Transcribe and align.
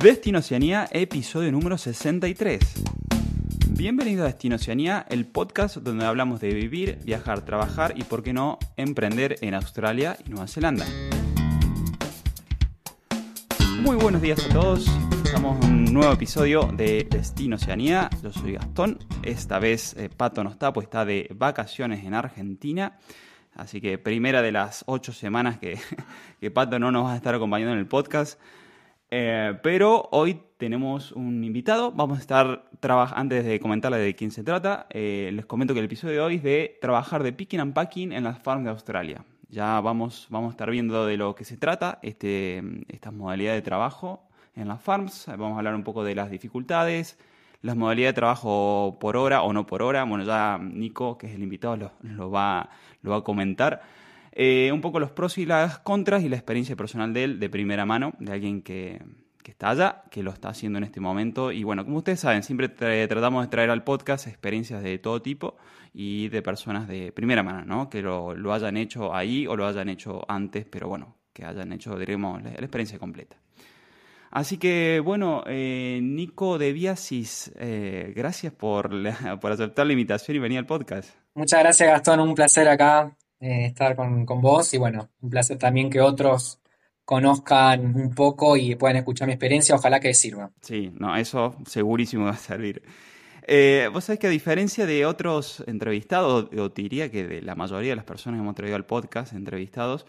Destino 0.00 0.38
Oceanía, 0.38 0.88
episodio 0.92 1.50
número 1.50 1.76
63. 1.76 2.60
Bienvenido 3.70 4.22
a 4.22 4.26
Destino 4.26 4.54
Oceanía, 4.54 5.04
el 5.10 5.26
podcast 5.26 5.78
donde 5.78 6.06
hablamos 6.06 6.40
de 6.40 6.54
vivir, 6.54 7.00
viajar, 7.04 7.44
trabajar 7.44 7.94
y, 7.96 8.04
por 8.04 8.22
qué 8.22 8.32
no, 8.32 8.60
emprender 8.76 9.38
en 9.40 9.54
Australia 9.54 10.16
y 10.24 10.30
Nueva 10.30 10.46
Zelanda. 10.46 10.86
Muy 13.80 13.96
buenos 13.96 14.22
días 14.22 14.46
a 14.48 14.52
todos. 14.52 14.86
Estamos 15.24 15.64
en 15.64 15.72
un 15.72 15.92
nuevo 15.92 16.12
episodio 16.12 16.70
de 16.72 17.04
Destino 17.10 17.56
Oceanía. 17.56 18.08
Yo 18.22 18.32
soy 18.32 18.52
Gastón. 18.52 19.00
Esta 19.24 19.58
vez 19.58 19.96
eh, 19.96 20.08
Pato 20.16 20.44
no 20.44 20.50
está, 20.50 20.72
pues 20.72 20.84
está 20.84 21.04
de 21.04 21.28
vacaciones 21.34 22.04
en 22.04 22.14
Argentina. 22.14 22.98
Así 23.56 23.80
que 23.80 23.98
primera 23.98 24.42
de 24.42 24.52
las 24.52 24.84
ocho 24.86 25.12
semanas 25.12 25.58
que, 25.58 25.76
que 26.40 26.52
Pato 26.52 26.78
no 26.78 26.92
nos 26.92 27.06
va 27.06 27.14
a 27.14 27.16
estar 27.16 27.34
acompañando 27.34 27.72
en 27.72 27.80
el 27.80 27.86
podcast. 27.86 28.38
Eh, 29.10 29.58
pero 29.62 30.08
hoy 30.12 30.40
tenemos 30.58 31.12
un 31.12 31.42
invitado. 31.44 31.92
Vamos 31.92 32.18
a 32.18 32.20
estar 32.20 32.64
trabajando, 32.80 33.20
antes 33.20 33.44
de 33.44 33.60
comentarle 33.60 33.98
de 33.98 34.14
quién 34.14 34.30
se 34.30 34.44
trata, 34.44 34.86
eh, 34.90 35.30
les 35.32 35.46
comento 35.46 35.72
que 35.72 35.80
el 35.80 35.86
episodio 35.86 36.14
de 36.14 36.20
hoy 36.20 36.34
es 36.36 36.42
de 36.42 36.78
trabajar 36.80 37.22
de 37.22 37.32
picking 37.32 37.60
and 37.60 37.74
packing 37.74 38.12
en 38.12 38.24
las 38.24 38.38
farms 38.38 38.64
de 38.64 38.70
Australia. 38.70 39.24
Ya 39.48 39.80
vamos, 39.80 40.26
vamos 40.28 40.48
a 40.48 40.52
estar 40.52 40.70
viendo 40.70 41.06
de 41.06 41.16
lo 41.16 41.34
que 41.34 41.44
se 41.44 41.56
trata, 41.56 41.98
este, 42.02 42.62
estas 42.88 43.14
modalidades 43.14 43.58
de 43.58 43.62
trabajo 43.62 44.28
en 44.54 44.68
las 44.68 44.82
farms. 44.82 45.26
Vamos 45.26 45.54
a 45.54 45.58
hablar 45.58 45.74
un 45.74 45.84
poco 45.84 46.04
de 46.04 46.14
las 46.14 46.30
dificultades, 46.30 47.18
las 47.62 47.74
modalidades 47.74 48.14
de 48.14 48.18
trabajo 48.20 48.98
por 49.00 49.16
hora 49.16 49.42
o 49.42 49.52
no 49.54 49.64
por 49.66 49.82
hora. 49.82 50.04
Bueno, 50.04 50.24
ya 50.24 50.58
Nico, 50.58 51.16
que 51.16 51.28
es 51.28 51.34
el 51.34 51.42
invitado, 51.42 51.76
lo, 51.76 51.92
lo 52.02 52.30
va, 52.30 52.68
lo 53.02 53.12
va 53.12 53.16
a 53.18 53.22
comentar. 53.22 53.80
Eh, 54.40 54.70
un 54.72 54.80
poco 54.80 55.00
los 55.00 55.10
pros 55.10 55.36
y 55.38 55.46
las 55.46 55.80
contras 55.80 56.22
y 56.22 56.28
la 56.28 56.36
experiencia 56.36 56.76
personal 56.76 57.12
de 57.12 57.24
él 57.24 57.40
de 57.40 57.50
primera 57.50 57.84
mano, 57.84 58.12
de 58.20 58.32
alguien 58.32 58.62
que, 58.62 59.02
está 59.44 59.70
allá, 59.70 60.04
que 60.12 60.22
lo 60.22 60.30
está 60.30 60.50
haciendo 60.50 60.78
en 60.78 60.84
este 60.84 61.00
momento. 61.00 61.50
Y 61.50 61.64
bueno, 61.64 61.84
como 61.84 61.98
ustedes 61.98 62.20
saben, 62.20 62.44
siempre 62.44 62.68
tratamos 62.68 63.44
de 63.44 63.50
traer 63.50 63.70
al 63.70 63.82
podcast 63.82 64.28
experiencias 64.28 64.80
de 64.84 64.96
todo 64.98 65.20
tipo 65.20 65.56
y 65.92 66.28
de 66.28 66.40
personas 66.40 66.86
de 66.86 67.10
primera 67.10 67.42
mano, 67.42 67.64
¿no? 67.64 67.90
Que 67.90 68.00
lo, 68.00 68.52
hayan 68.52 68.76
hecho 68.76 69.12
ahí 69.12 69.44
o 69.48 69.56
lo 69.56 69.66
hayan 69.66 69.88
hecho 69.88 70.20
antes, 70.28 70.64
pero 70.66 70.86
bueno, 70.86 71.16
que 71.32 71.44
hayan 71.44 71.72
hecho, 71.72 71.98
diremos, 71.98 72.40
la, 72.40 72.50
experiencia 72.50 73.00
completa. 73.00 73.38
Así 74.30 74.56
que, 74.56 75.00
bueno, 75.04 75.42
eh, 75.48 75.98
Nico 76.00 76.58
de 76.58 76.72
Viasis, 76.72 77.50
eh, 77.58 78.12
gracias 78.14 78.52
por, 78.52 78.88
por 79.40 79.50
aceptar 79.50 79.84
la 79.84 79.94
invitación 79.94 80.36
y 80.36 80.38
venir 80.38 80.58
al 80.58 80.66
podcast. 80.66 81.10
Muchas 81.34 81.58
gracias, 81.58 81.90
Gastón. 81.90 82.20
Un 82.20 82.36
placer 82.36 82.68
acá 82.68 83.17
eh, 83.40 83.66
estar 83.66 83.94
con, 83.94 84.24
vos 84.26 84.74
y 84.74 84.78
bueno, 84.78 85.10
un 85.20 85.30
placer 85.30 85.58
también 85.58 85.90
que 85.90 86.00
otros 86.00 86.58
conozcan 87.04 87.94
un 87.94 88.14
poco 88.14 88.56
y 88.56 88.74
puedan 88.74 88.96
escuchar 88.96 89.28
mi 89.28 89.34
experiencia, 89.34 89.74
ojalá 89.74 90.00
que 90.00 90.12
sirva. 90.12 90.50
Sí, 90.60 90.92
no, 90.98 91.16
eso 91.16 91.56
segurísimo 91.66 92.24
va 92.24 92.32
a 92.32 92.36
servir. 92.36 92.82
Eh, 93.46 93.88
vos 93.92 94.04
sabés 94.04 94.18
que 94.18 94.26
a 94.26 94.30
diferencia 94.30 94.84
de 94.86 95.06
otros 95.06 95.64
entrevistados, 95.66 96.50
o 96.58 96.70
te 96.70 96.82
diría 96.82 97.10
que 97.10 97.26
de 97.26 97.40
la 97.42 97.54
mayoría 97.54 97.90
de 97.90 97.96
las 97.96 98.04
personas 98.04 98.38
que 98.38 98.42
hemos 98.42 98.54
traído 98.54 98.76
al 98.76 98.84
podcast, 98.84 99.32
entrevistados, 99.32 100.04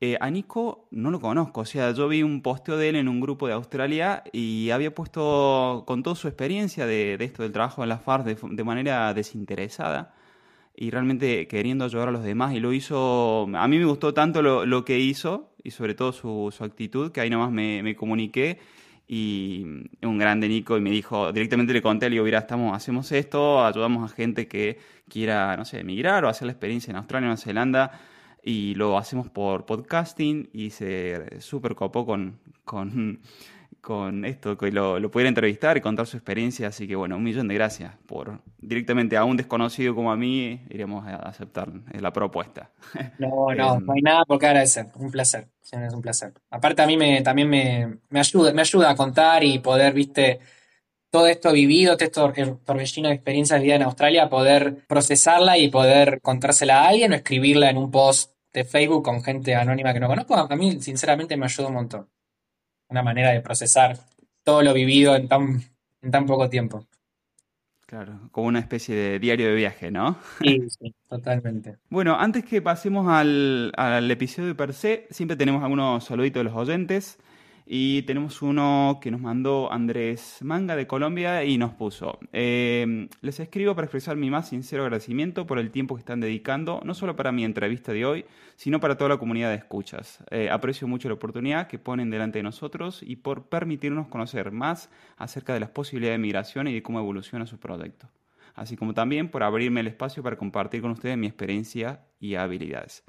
eh, 0.00 0.18
a 0.20 0.28
Nico 0.30 0.88
no 0.90 1.10
lo 1.10 1.20
conozco. 1.20 1.62
O 1.62 1.64
sea, 1.64 1.92
yo 1.92 2.08
vi 2.08 2.22
un 2.22 2.42
posteo 2.42 2.76
de 2.76 2.90
él 2.90 2.96
en 2.96 3.08
un 3.08 3.20
grupo 3.20 3.46
de 3.46 3.54
Australia 3.54 4.24
y 4.32 4.70
había 4.70 4.94
puesto 4.94 5.84
con 5.86 6.02
toda 6.02 6.16
su 6.16 6.28
experiencia 6.28 6.86
de, 6.86 7.16
esto 7.20 7.42
del 7.42 7.52
trabajo 7.52 7.82
en 7.84 7.88
la 7.88 7.98
FARC 7.98 8.26
de 8.26 8.64
manera 8.64 9.14
desinteresada 9.14 10.12
y 10.76 10.90
realmente 10.90 11.46
queriendo 11.46 11.84
ayudar 11.84 12.08
a 12.08 12.12
los 12.12 12.24
demás 12.24 12.54
y 12.54 12.60
lo 12.60 12.72
hizo, 12.72 13.48
a 13.54 13.68
mí 13.68 13.78
me 13.78 13.84
gustó 13.84 14.12
tanto 14.12 14.42
lo, 14.42 14.66
lo 14.66 14.84
que 14.84 14.98
hizo 14.98 15.54
y 15.62 15.70
sobre 15.70 15.94
todo 15.94 16.12
su, 16.12 16.52
su, 16.56 16.64
actitud 16.64 17.12
que 17.12 17.20
ahí 17.20 17.30
nomás 17.30 17.52
me, 17.52 17.82
me 17.82 17.94
comuniqué 17.94 18.58
y 19.06 19.64
un 20.02 20.18
grande 20.18 20.48
Nico 20.48 20.76
y 20.76 20.80
me 20.80 20.90
dijo, 20.90 21.32
directamente 21.32 21.72
le 21.72 21.82
conté, 21.82 22.06
le 22.06 22.14
digo, 22.14 22.24
mira, 22.24 22.38
estamos, 22.38 22.74
hacemos 22.74 23.12
esto, 23.12 23.64
ayudamos 23.64 24.10
a 24.10 24.14
gente 24.14 24.48
que 24.48 24.78
quiera, 25.08 25.56
no 25.56 25.64
sé, 25.64 25.80
emigrar 25.80 26.24
o 26.24 26.28
hacer 26.28 26.46
la 26.46 26.52
experiencia 26.52 26.90
en 26.90 26.96
Australia, 26.96 27.28
Nueva 27.28 27.36
Zelanda 27.36 28.00
y 28.42 28.74
lo 28.74 28.98
hacemos 28.98 29.30
por 29.30 29.64
podcasting 29.66 30.50
y 30.52 30.70
se 30.70 31.40
súper 31.40 31.74
copó 31.74 32.04
con, 32.04 32.38
con 32.64 33.20
con 33.84 34.24
esto, 34.24 34.56
que 34.56 34.72
lo, 34.72 34.98
lo, 34.98 35.10
pudiera 35.10 35.28
entrevistar 35.28 35.76
y 35.76 35.82
contar 35.82 36.06
su 36.06 36.16
experiencia. 36.16 36.68
Así 36.68 36.88
que 36.88 36.96
bueno, 36.96 37.16
un 37.16 37.22
millón 37.22 37.46
de 37.46 37.54
gracias 37.54 37.92
por 38.06 38.40
directamente 38.58 39.16
a 39.16 39.24
un 39.24 39.36
desconocido 39.36 39.94
como 39.94 40.10
a 40.10 40.16
mí, 40.16 40.62
iremos 40.70 41.06
a 41.06 41.16
aceptar 41.16 41.68
la 41.92 42.12
propuesta. 42.12 42.70
No, 43.18 43.54
no, 43.54 43.74
em, 43.74 43.84
no 43.84 43.92
hay 43.92 44.00
nada 44.00 44.24
por 44.24 44.38
qué 44.38 44.46
agradecer. 44.46 44.86
Un 44.96 45.10
placer, 45.10 45.48
es 45.62 45.94
un 45.94 46.00
placer. 46.00 46.32
Aparte 46.50 46.82
a 46.82 46.86
mí 46.86 46.96
me, 46.96 47.20
también 47.22 47.48
me, 47.48 47.98
me, 48.08 48.20
ayuda, 48.20 48.52
me 48.52 48.62
ayuda 48.62 48.90
a 48.90 48.96
contar 48.96 49.44
y 49.44 49.58
poder, 49.58 49.92
viste, 49.92 50.40
todo 51.10 51.26
esto 51.26 51.52
vivido, 51.52 51.96
todo 51.96 52.06
esto 52.06 52.32
torbellino 52.64 53.08
de 53.08 53.14
experiencias 53.14 53.60
de 53.60 53.64
vida 53.64 53.76
en 53.76 53.82
Australia, 53.82 54.28
poder 54.28 54.86
procesarla 54.86 55.58
y 55.58 55.68
poder 55.68 56.20
contársela 56.22 56.82
a 56.82 56.88
alguien 56.88 57.12
o 57.12 57.16
escribirla 57.16 57.70
en 57.70 57.76
un 57.76 57.90
post 57.90 58.32
de 58.52 58.64
Facebook 58.64 59.04
con 59.04 59.22
gente 59.22 59.54
anónima 59.54 59.92
que 59.92 60.00
no 60.00 60.08
conozco, 60.08 60.34
a 60.34 60.56
mí 60.56 60.80
sinceramente 60.80 61.36
me 61.36 61.44
ayuda 61.44 61.68
un 61.68 61.74
montón 61.74 62.08
una 62.88 63.02
manera 63.02 63.30
de 63.30 63.40
procesar 63.40 63.98
todo 64.42 64.62
lo 64.62 64.72
vivido 64.74 65.16
en 65.16 65.28
tan, 65.28 65.62
en 66.02 66.10
tan 66.10 66.26
poco 66.26 66.48
tiempo. 66.48 66.86
Claro, 67.86 68.28
como 68.32 68.48
una 68.48 68.60
especie 68.60 68.94
de 68.94 69.18
diario 69.18 69.46
de 69.48 69.54
viaje, 69.54 69.90
¿no? 69.90 70.18
Sí, 70.40 70.60
sí, 70.68 70.94
totalmente. 71.08 71.76
Bueno, 71.90 72.16
antes 72.18 72.44
que 72.44 72.62
pasemos 72.62 73.08
al, 73.08 73.72
al 73.76 74.10
episodio 74.10 74.56
per 74.56 74.72
se, 74.72 75.06
siempre 75.10 75.36
tenemos 75.36 75.62
algunos 75.62 76.04
saluditos 76.04 76.40
de 76.40 76.44
los 76.44 76.54
oyentes. 76.54 77.18
Y 77.66 78.02
tenemos 78.02 78.42
uno 78.42 78.98
que 79.00 79.10
nos 79.10 79.22
mandó 79.22 79.72
Andrés 79.72 80.38
Manga 80.42 80.76
de 80.76 80.86
Colombia 80.86 81.44
y 81.44 81.56
nos 81.56 81.72
puso, 81.72 82.18
eh, 82.32 83.08
les 83.22 83.40
escribo 83.40 83.74
para 83.74 83.86
expresar 83.86 84.16
mi 84.16 84.28
más 84.28 84.50
sincero 84.50 84.82
agradecimiento 84.82 85.46
por 85.46 85.58
el 85.58 85.70
tiempo 85.70 85.94
que 85.94 86.00
están 86.00 86.20
dedicando, 86.20 86.82
no 86.84 86.92
solo 86.92 87.16
para 87.16 87.32
mi 87.32 87.42
entrevista 87.42 87.94
de 87.94 88.04
hoy, 88.04 88.26
sino 88.56 88.80
para 88.80 88.98
toda 88.98 89.10
la 89.10 89.16
comunidad 89.16 89.48
de 89.48 89.56
escuchas. 89.56 90.22
Eh, 90.30 90.50
aprecio 90.50 90.86
mucho 90.86 91.08
la 91.08 91.14
oportunidad 91.14 91.66
que 91.66 91.78
ponen 91.78 92.10
delante 92.10 92.38
de 92.38 92.42
nosotros 92.42 93.02
y 93.02 93.16
por 93.16 93.46
permitirnos 93.46 94.08
conocer 94.08 94.50
más 94.52 94.90
acerca 95.16 95.54
de 95.54 95.60
las 95.60 95.70
posibilidades 95.70 96.18
de 96.18 96.22
migración 96.22 96.68
y 96.68 96.74
de 96.74 96.82
cómo 96.82 96.98
evoluciona 96.98 97.46
su 97.46 97.58
proyecto, 97.58 98.10
así 98.54 98.76
como 98.76 98.92
también 98.92 99.30
por 99.30 99.42
abrirme 99.42 99.80
el 99.80 99.86
espacio 99.86 100.22
para 100.22 100.36
compartir 100.36 100.82
con 100.82 100.90
ustedes 100.90 101.16
mi 101.16 101.28
experiencia 101.28 102.02
y 102.20 102.34
habilidades. 102.34 103.04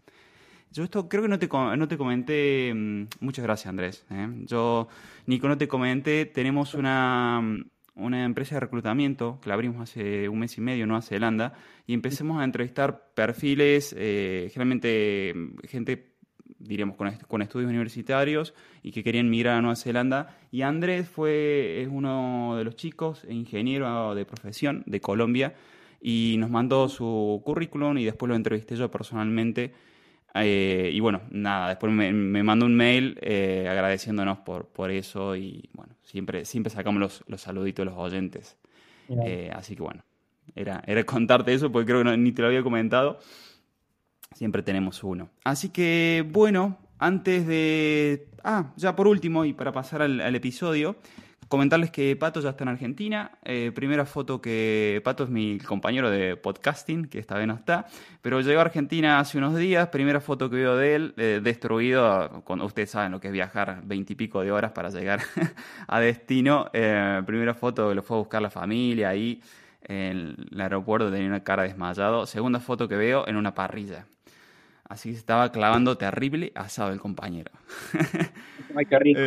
Yo 0.76 0.84
esto 0.84 1.08
creo 1.08 1.22
que 1.22 1.30
no 1.30 1.40
te, 1.40 1.48
no 1.48 1.88
te 1.88 1.98
comenté, 1.98 2.74
mm, 2.76 3.08
muchas 3.22 3.46
gracias 3.46 3.68
Andrés. 3.68 4.06
¿eh? 4.12 4.28
Yo, 4.46 4.90
Nico, 5.26 5.48
no 5.48 5.58
te 5.58 5.70
comenté, 5.70 6.26
tenemos 6.26 6.74
una, 6.74 7.40
mm, 7.42 7.70
una 7.96 8.26
empresa 8.26 8.56
de 8.56 8.60
reclutamiento 8.60 9.40
que 9.42 9.48
la 9.48 9.56
abrimos 9.56 9.82
hace 9.82 10.28
un 10.28 10.40
mes 10.40 10.58
y 10.58 10.62
medio 10.62 10.84
en 10.84 10.90
Nueva 10.90 11.02
Zelanda 11.02 11.54
y 11.88 11.94
empecemos 11.94 12.42
a 12.42 12.44
entrevistar 12.44 13.14
perfiles, 13.14 13.96
eh, 13.98 14.50
generalmente 14.52 15.34
mm, 15.34 15.60
gente, 15.66 16.12
diríamos, 16.60 16.98
con, 16.98 17.10
con, 17.26 17.42
estudios 17.42 17.70
universitarios 17.70 18.54
y 18.84 18.92
que 18.92 19.02
querían 19.02 19.30
migrar 19.30 19.56
a 19.56 19.62
Nueva 19.62 19.78
Zelanda. 19.78 20.38
Y 20.52 20.64
Andrés 20.64 21.08
fue, 21.08 21.84
es 21.84 21.88
uno 21.90 22.58
de 22.58 22.66
los 22.66 22.76
chicos, 22.76 23.26
ingeniero 23.30 24.14
de 24.14 24.26
profesión 24.26 24.84
de 24.88 25.00
Colombia, 25.00 25.56
y 26.02 26.36
nos 26.38 26.50
mandó 26.50 26.90
su 26.90 27.42
currículum 27.46 27.98
y 27.98 28.04
después 28.04 28.28
lo 28.28 28.36
entrevisté 28.36 28.76
yo 28.76 28.92
personalmente 28.92 29.74
eh, 30.38 30.92
y 30.94 31.00
bueno, 31.00 31.22
nada, 31.32 31.70
después 31.70 31.94
me, 31.94 32.44
mandó 32.44 32.66
un 32.66 32.76
mail 32.76 33.18
eh, 33.22 33.68
agradeciéndonos 33.70 34.40
por, 34.40 34.68
por 34.68 34.92
eso 34.92 35.36
y 35.36 35.70
bueno, 35.74 35.96
siempre, 36.04 36.46
siempre 36.46 36.72
sacamos 36.72 37.00
los, 37.00 37.24
los 37.28 37.42
saluditos 37.42 37.86
de 37.86 37.92
los 37.92 37.98
oyentes. 37.98 38.58
Eh, 39.08 39.52
así 39.54 39.76
que 39.76 39.84
bueno, 39.84 40.04
era, 40.56 40.84
era 40.88 41.04
contarte 41.04 41.54
eso 41.54 41.72
porque 41.72 41.92
creo 41.92 42.04
que 42.04 42.18
ni 42.18 42.32
te 42.32 42.42
lo 42.42 42.50
había 42.50 42.64
comentado. 42.64 43.20
Siempre 44.34 44.62
tenemos 44.62 45.04
uno. 45.04 45.30
Así 45.46 45.70
que 45.70 46.26
bueno, 46.30 46.80
antes 47.00 47.48
de... 47.48 48.28
Ah, 48.44 48.74
ya 48.76 48.96
por 48.96 49.08
último 49.08 49.46
y 49.46 49.54
para 49.54 49.72
pasar 49.72 50.02
al 50.02 50.36
episodio, 50.36 50.98
Comentarles 51.48 51.92
que 51.92 52.16
Pato 52.16 52.40
ya 52.40 52.50
está 52.50 52.64
en 52.64 52.70
Argentina. 52.70 53.32
Eh, 53.44 53.72
primera 53.74 54.06
foto 54.06 54.42
que 54.42 55.00
Pato 55.04 55.26
es 55.26 55.30
mi 55.30 55.60
compañero 55.60 56.10
de 56.10 56.36
podcasting, 56.38 57.06
que 57.06 57.20
esta 57.20 57.38
vez 57.38 57.46
no 57.48 57.54
está, 57.54 57.86
pero 58.22 58.42
llegó 58.42 58.60
a 58.60 58.64
Argentina 58.64 59.20
hace 59.20 59.38
unos 59.38 59.56
días. 59.56 59.90
Primera 59.90 60.22
foto 60.22 60.50
que 60.50 60.56
veo 60.56 60.76
de 60.76 60.96
él, 60.96 61.14
eh, 61.18 61.42
destruido. 61.44 62.42
Cuando 62.46 62.66
ustedes 62.66 62.90
saben 62.90 63.12
lo 63.12 63.20
que 63.20 63.28
es 63.28 63.34
viajar 63.34 63.82
veintipico 63.84 64.42
de 64.42 64.52
horas 64.52 64.72
para 64.72 64.90
llegar 64.90 65.20
a 65.88 66.00
destino. 66.00 66.70
Eh, 66.74 67.22
primera 67.28 67.54
foto 67.54 67.90
que 67.90 67.96
lo 67.96 68.02
fue 68.02 68.18
a 68.18 68.20
buscar 68.22 68.42
la 68.42 68.50
familia 68.50 69.10
ahí 69.10 69.42
en 69.84 70.36
el 70.52 70.62
aeropuerto, 70.62 71.12
tenía 71.12 71.28
una 71.28 71.44
cara 71.44 71.64
desmayado. 71.64 72.26
Segunda 72.26 72.60
foto 72.60 72.88
que 72.88 72.96
veo 72.96 73.28
en 73.28 73.36
una 73.36 73.54
parrilla. 73.54 74.08
Así 74.88 75.12
que 75.12 75.18
estaba 75.18 75.52
clavando 75.52 75.98
terrible 75.98 76.52
asado 76.56 76.92
el 76.92 77.00
compañero. 77.00 77.52
Ay, 78.76 78.86
qué 78.86 79.00
rico. 79.00 79.20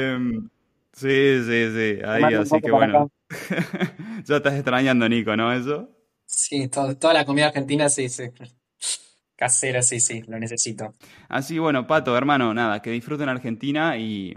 Sí, 0.98 1.42
sí, 1.44 1.70
sí, 1.72 1.98
ahí, 2.04 2.34
así 2.34 2.60
que 2.60 2.70
bueno. 2.70 3.10
ya 4.24 4.36
estás 4.36 4.54
extrañando, 4.54 5.08
Nico, 5.08 5.36
¿no? 5.36 5.52
Eso. 5.52 5.88
Sí, 6.26 6.68
toda 6.68 7.14
la 7.14 7.24
comida 7.24 7.46
argentina, 7.46 7.88
sí, 7.88 8.08
sí. 8.08 8.24
Casera, 9.36 9.82
sí, 9.82 10.00
sí, 10.00 10.22
lo 10.26 10.38
necesito. 10.38 10.92
Así, 11.28 11.58
bueno, 11.58 11.86
Pato, 11.86 12.16
hermano, 12.16 12.52
nada, 12.52 12.82
que 12.82 12.90
disfruten 12.90 13.28
Argentina 13.28 13.96
y 13.96 14.36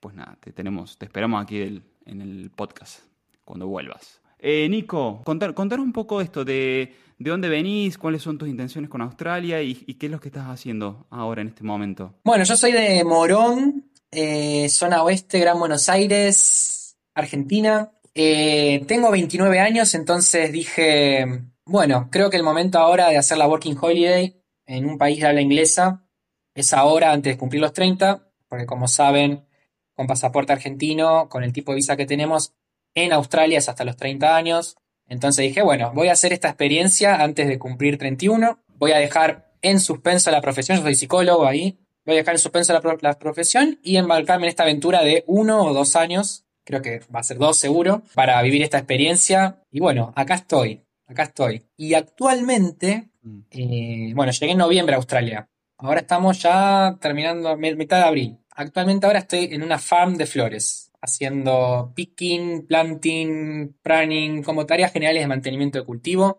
pues 0.00 0.14
nada, 0.14 0.36
te 0.40 0.52
tenemos, 0.52 0.98
te 0.98 1.06
esperamos 1.06 1.42
aquí 1.42 1.82
en 2.04 2.20
el 2.20 2.50
podcast 2.50 3.00
cuando 3.44 3.66
vuelvas. 3.66 4.20
Eh, 4.38 4.68
Nico, 4.68 5.22
contar, 5.24 5.54
contanos 5.54 5.86
un 5.86 5.92
poco 5.94 6.20
esto 6.20 6.44
de, 6.44 6.94
de 7.18 7.30
dónde 7.30 7.48
venís, 7.48 7.96
cuáles 7.96 8.20
son 8.20 8.36
tus 8.36 8.46
intenciones 8.46 8.90
con 8.90 9.00
Australia 9.00 9.62
y, 9.62 9.74
qué 9.74 10.04
es 10.04 10.12
lo 10.12 10.20
que 10.20 10.28
estás 10.28 10.48
haciendo 10.48 11.06
ahora 11.08 11.40
en 11.40 11.48
este 11.48 11.64
momento. 11.64 12.12
Bueno, 12.24 12.44
yo 12.44 12.54
soy 12.54 12.72
de 12.72 13.02
Morón, 13.04 13.86
eh, 14.14 14.68
zona 14.68 15.02
oeste, 15.02 15.38
Gran 15.38 15.58
Buenos 15.58 15.88
Aires, 15.88 16.96
Argentina. 17.14 17.92
Eh, 18.14 18.84
tengo 18.86 19.10
29 19.10 19.58
años, 19.58 19.94
entonces 19.94 20.52
dije, 20.52 21.26
bueno, 21.64 22.08
creo 22.10 22.30
que 22.30 22.36
el 22.36 22.42
momento 22.42 22.78
ahora 22.78 23.08
de 23.08 23.18
hacer 23.18 23.38
la 23.38 23.48
Working 23.48 23.76
Holiday 23.80 24.40
en 24.66 24.86
un 24.86 24.98
país 24.98 25.20
de 25.20 25.26
habla 25.26 25.40
inglesa 25.40 26.06
es 26.54 26.72
ahora 26.72 27.12
antes 27.12 27.34
de 27.34 27.38
cumplir 27.38 27.60
los 27.60 27.72
30, 27.72 28.30
porque 28.48 28.66
como 28.66 28.86
saben, 28.86 29.46
con 29.94 30.06
pasaporte 30.06 30.52
argentino, 30.52 31.28
con 31.28 31.42
el 31.42 31.52
tipo 31.52 31.72
de 31.72 31.76
visa 31.76 31.96
que 31.96 32.06
tenemos, 32.06 32.52
en 32.94 33.12
Australia 33.12 33.58
es 33.58 33.68
hasta 33.68 33.84
los 33.84 33.96
30 33.96 34.36
años. 34.36 34.76
Entonces 35.08 35.44
dije, 35.44 35.62
bueno, 35.62 35.92
voy 35.94 36.08
a 36.08 36.12
hacer 36.12 36.32
esta 36.32 36.48
experiencia 36.48 37.22
antes 37.22 37.48
de 37.48 37.58
cumplir 37.58 37.98
31. 37.98 38.60
Voy 38.76 38.92
a 38.92 38.98
dejar 38.98 39.52
en 39.62 39.80
suspenso 39.80 40.30
la 40.30 40.40
profesión, 40.40 40.78
yo 40.78 40.84
soy 40.84 40.94
psicólogo 40.94 41.46
ahí. 41.46 41.78
Voy 42.04 42.16
a 42.16 42.18
dejar 42.18 42.34
en 42.34 42.38
suspenso 42.38 42.78
la, 43.00 43.18
profesión 43.18 43.78
y 43.82 43.96
embarcarme 43.96 44.46
en 44.46 44.50
esta 44.50 44.64
aventura 44.64 45.02
de 45.02 45.24
uno 45.26 45.64
o 45.64 45.72
dos 45.72 45.96
años, 45.96 46.44
creo 46.64 46.82
que 46.82 47.00
va 47.14 47.20
a 47.20 47.24
ser 47.24 47.38
dos 47.38 47.58
seguro, 47.58 48.02
para 48.14 48.40
vivir 48.42 48.62
esta 48.62 48.78
experiencia. 48.78 49.62
Y 49.70 49.80
bueno, 49.80 50.12
acá 50.14 50.34
estoy, 50.34 50.84
acá 51.06 51.24
estoy. 51.24 51.62
Y 51.76 51.94
actualmente, 51.94 53.10
mm. 53.22 53.40
eh, 53.50 54.12
bueno, 54.14 54.32
llegué 54.32 54.52
en 54.52 54.58
noviembre 54.58 54.94
a 54.94 54.98
Australia. 54.98 55.48
Ahora 55.78 56.00
estamos 56.00 56.40
ya 56.40 56.96
terminando 57.00 57.56
mitad 57.56 57.98
de 57.98 58.04
abril. 58.04 58.38
Actualmente 58.50 59.06
ahora 59.06 59.20
estoy 59.20 59.48
en 59.52 59.62
una 59.62 59.78
farm 59.78 60.16
de 60.16 60.26
flores 60.26 60.92
haciendo 61.04 61.92
picking, 61.94 62.66
planting, 62.66 63.76
pruning, 63.82 64.42
como 64.42 64.64
tareas 64.64 64.92
generales 64.92 65.22
de 65.22 65.28
mantenimiento 65.28 65.78
de 65.78 65.84
cultivo, 65.84 66.38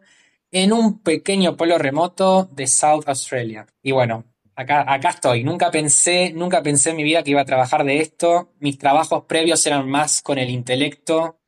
en 0.51 0.73
un 0.73 1.01
pequeño 1.01 1.55
pueblo 1.55 1.77
remoto 1.77 2.45
de 2.45 2.65
South 2.65 3.03
Australia. 3.05 3.67
Y 3.83 3.91
bueno, 3.91 4.25
acá, 4.55 5.09
estoy. 5.09 5.43
Nunca 5.43 5.71
pensé, 5.71 6.31
nunca 6.33 6.63
pensé 6.63 6.91
en 6.91 6.97
mi 6.97 7.03
vida 7.03 7.23
que 7.23 7.31
iba 7.31 7.41
a 7.41 7.45
trabajar 7.45 7.83
de 7.83 7.99
esto. 7.99 8.53
Mis 8.59 8.77
trabajos 8.77 9.25
previos 9.25 9.65
eran 9.65 9.89
más 9.89 10.21
con 10.21 10.37
el 10.37 10.49
intelecto, 10.49 11.39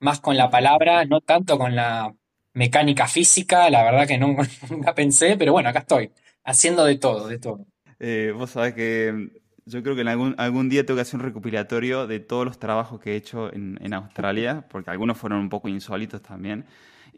más 0.00 0.20
con 0.20 0.36
la 0.36 0.50
palabra, 0.50 1.04
no 1.04 1.20
tanto 1.20 1.58
con 1.58 1.74
la 1.74 2.14
mecánica 2.52 3.06
física. 3.06 3.70
La 3.70 3.84
verdad 3.84 4.06
que 4.06 4.18
nunca 4.70 4.94
pensé, 4.94 5.36
pero 5.36 5.52
bueno, 5.52 5.68
acá 5.68 5.80
estoy, 5.80 6.10
haciendo 6.44 6.84
de 6.84 6.96
todo, 6.96 7.28
de 7.28 7.38
todo. 7.38 7.66
Eh, 7.98 8.32
vos 8.36 8.50
sabés 8.50 8.74
que 8.74 9.30
yo 9.64 9.82
creo 9.82 9.94
que 9.94 10.02
en 10.02 10.08
algún, 10.08 10.34
algún 10.38 10.68
día 10.68 10.84
tengo 10.84 10.96
que 10.96 11.02
hacer 11.02 11.18
un 11.18 11.26
recopilatorio 11.26 12.06
de 12.06 12.20
todos 12.20 12.44
los 12.44 12.58
trabajos 12.58 13.00
que 13.00 13.12
he 13.12 13.16
hecho 13.16 13.52
en, 13.52 13.78
en 13.82 13.94
Australia, 13.94 14.66
porque 14.68 14.90
algunos 14.90 15.16
fueron 15.16 15.40
un 15.40 15.48
poco 15.48 15.68
insólitos 15.68 16.22
también. 16.22 16.66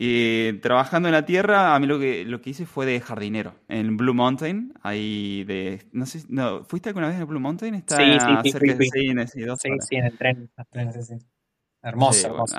Y 0.00 0.52
trabajando 0.60 1.08
en 1.08 1.12
la 1.12 1.24
tierra, 1.24 1.74
a 1.74 1.80
mí 1.80 1.88
lo 1.88 1.98
que, 1.98 2.24
lo 2.24 2.40
que 2.40 2.50
hice 2.50 2.66
fue 2.66 2.86
de 2.86 3.00
jardinero 3.00 3.56
en 3.66 3.96
Blue 3.96 4.14
Mountain. 4.14 4.72
Ahí 4.82 5.42
de. 5.42 5.88
No 5.90 6.06
sé, 6.06 6.22
no, 6.28 6.62
¿fuiste 6.62 6.90
alguna 6.90 7.08
vez 7.08 7.18
en 7.18 7.26
Blue 7.26 7.40
Mountain? 7.40 7.74
Está 7.74 7.96
sí, 7.96 8.04
sí, 8.44 8.52
cerca 8.52 8.74
de 8.74 8.84
cine, 8.84 9.26
sí, 9.26 9.42
sí, 9.42 9.70
sí, 9.80 9.96
en 9.96 10.04
el 10.04 10.16
tren. 10.16 10.48
sí. 11.02 11.14
Hermoso, 11.82 12.28
hermoso. 12.28 12.56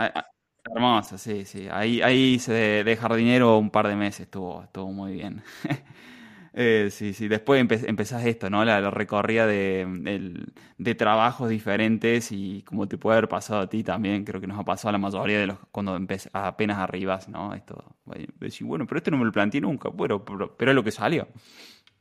hermoso, 0.66 1.18
sí, 1.18 1.46
sí. 1.46 1.70
Ahí, 1.72 2.02
ahí 2.02 2.34
hice 2.34 2.52
de, 2.52 2.84
de, 2.84 2.98
jardinero 2.98 3.58
un 3.58 3.70
par 3.70 3.88
de 3.88 3.96
meses, 3.96 4.22
estuvo, 4.22 4.64
estuvo 4.64 4.92
muy 4.92 5.14
bien. 5.14 5.42
Eh, 6.54 6.90
sí, 6.92 7.14
sí. 7.14 7.28
Después 7.28 7.62
empezás 7.86 8.26
esto, 8.26 8.50
¿no? 8.50 8.66
La, 8.66 8.90
recorrida 8.90 9.46
de, 9.46 10.46
de, 10.78 10.96
trabajos 10.96 11.50
diferentes 11.50 12.32
y 12.32 12.64
como 12.64 12.88
te 12.88 12.98
puede 12.98 13.18
haber 13.18 13.30
pasado 13.30 13.62
a 13.62 13.70
ti 13.70 13.84
también, 13.84 14.26
creo 14.26 14.42
que 14.42 14.48
nos 14.48 14.60
ha 14.60 14.66
pasado 14.66 14.90
a 14.90 14.92
la 14.94 14.98
mayoría 14.98 15.40
de 15.40 15.48
los 15.48 15.58
cuando 15.72 16.00
apenas 16.34 16.78
arribas, 16.78 17.30
¿no? 17.30 17.54
Esto, 17.54 17.96
decir, 18.40 18.66
bueno, 18.66 18.88
pero 18.88 18.98
esto 18.98 19.12
no 19.12 19.18
me 19.18 19.26
lo 19.26 19.32
planteé 19.32 19.62
nunca, 19.62 19.90
bueno, 19.90 20.24
pero, 20.26 20.56
pero 20.58 20.72
es 20.72 20.76
lo 20.76 20.84
que 20.84 20.92
salió. 20.92 21.28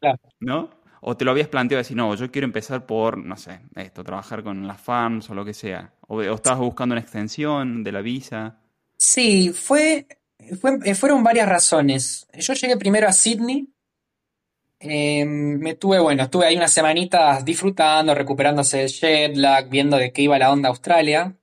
Claro. 0.01 0.19
¿No? 0.41 0.71
O 1.01 1.17
te 1.17 1.25
lo 1.25 1.31
habías 1.31 1.49
planteado 1.49 1.79
decir, 1.79 1.97
no, 1.97 2.15
yo 2.15 2.31
quiero 2.31 2.47
empezar 2.47 2.87
por, 2.87 3.19
no 3.19 3.37
sé, 3.37 3.61
esto, 3.77 4.03
trabajar 4.03 4.43
con 4.43 4.67
las 4.67 4.81
fans 4.81 5.31
o 5.31 5.35
lo 5.35 5.45
que 5.45 5.55
sea. 5.55 5.93
O, 6.09 6.17
o 6.17 6.35
estabas 6.35 6.59
buscando 6.61 6.95
una 6.95 7.01
extensión 7.01 7.85
de 7.85 7.93
la 7.93 8.01
visa. 8.01 8.59
Sí, 8.97 9.53
fue, 9.53 10.09
fue, 10.61 10.95
fueron 10.95 11.23
varias 11.23 11.49
razones. 11.49 12.27
Yo 12.37 12.55
llegué 12.55 12.77
primero 12.77 13.07
a 13.07 13.13
Sydney 13.13 13.69
Em, 14.81 15.59
me 15.59 15.75
tuve, 15.75 15.99
bueno, 15.99 16.25
estuve 16.25 16.47
ahí 16.47 16.57
unas 16.57 16.73
semanitas 16.73 17.45
disfrutando, 17.45 18.15
recuperándose 18.15 18.83
el 18.85 18.89
jet 18.89 19.37
lag, 19.37 19.69
viendo 19.69 19.97
de 19.97 20.13
qué 20.13 20.23
iba 20.23 20.39
la 20.39 20.53
onda 20.53 20.69
Australia. 20.69 21.37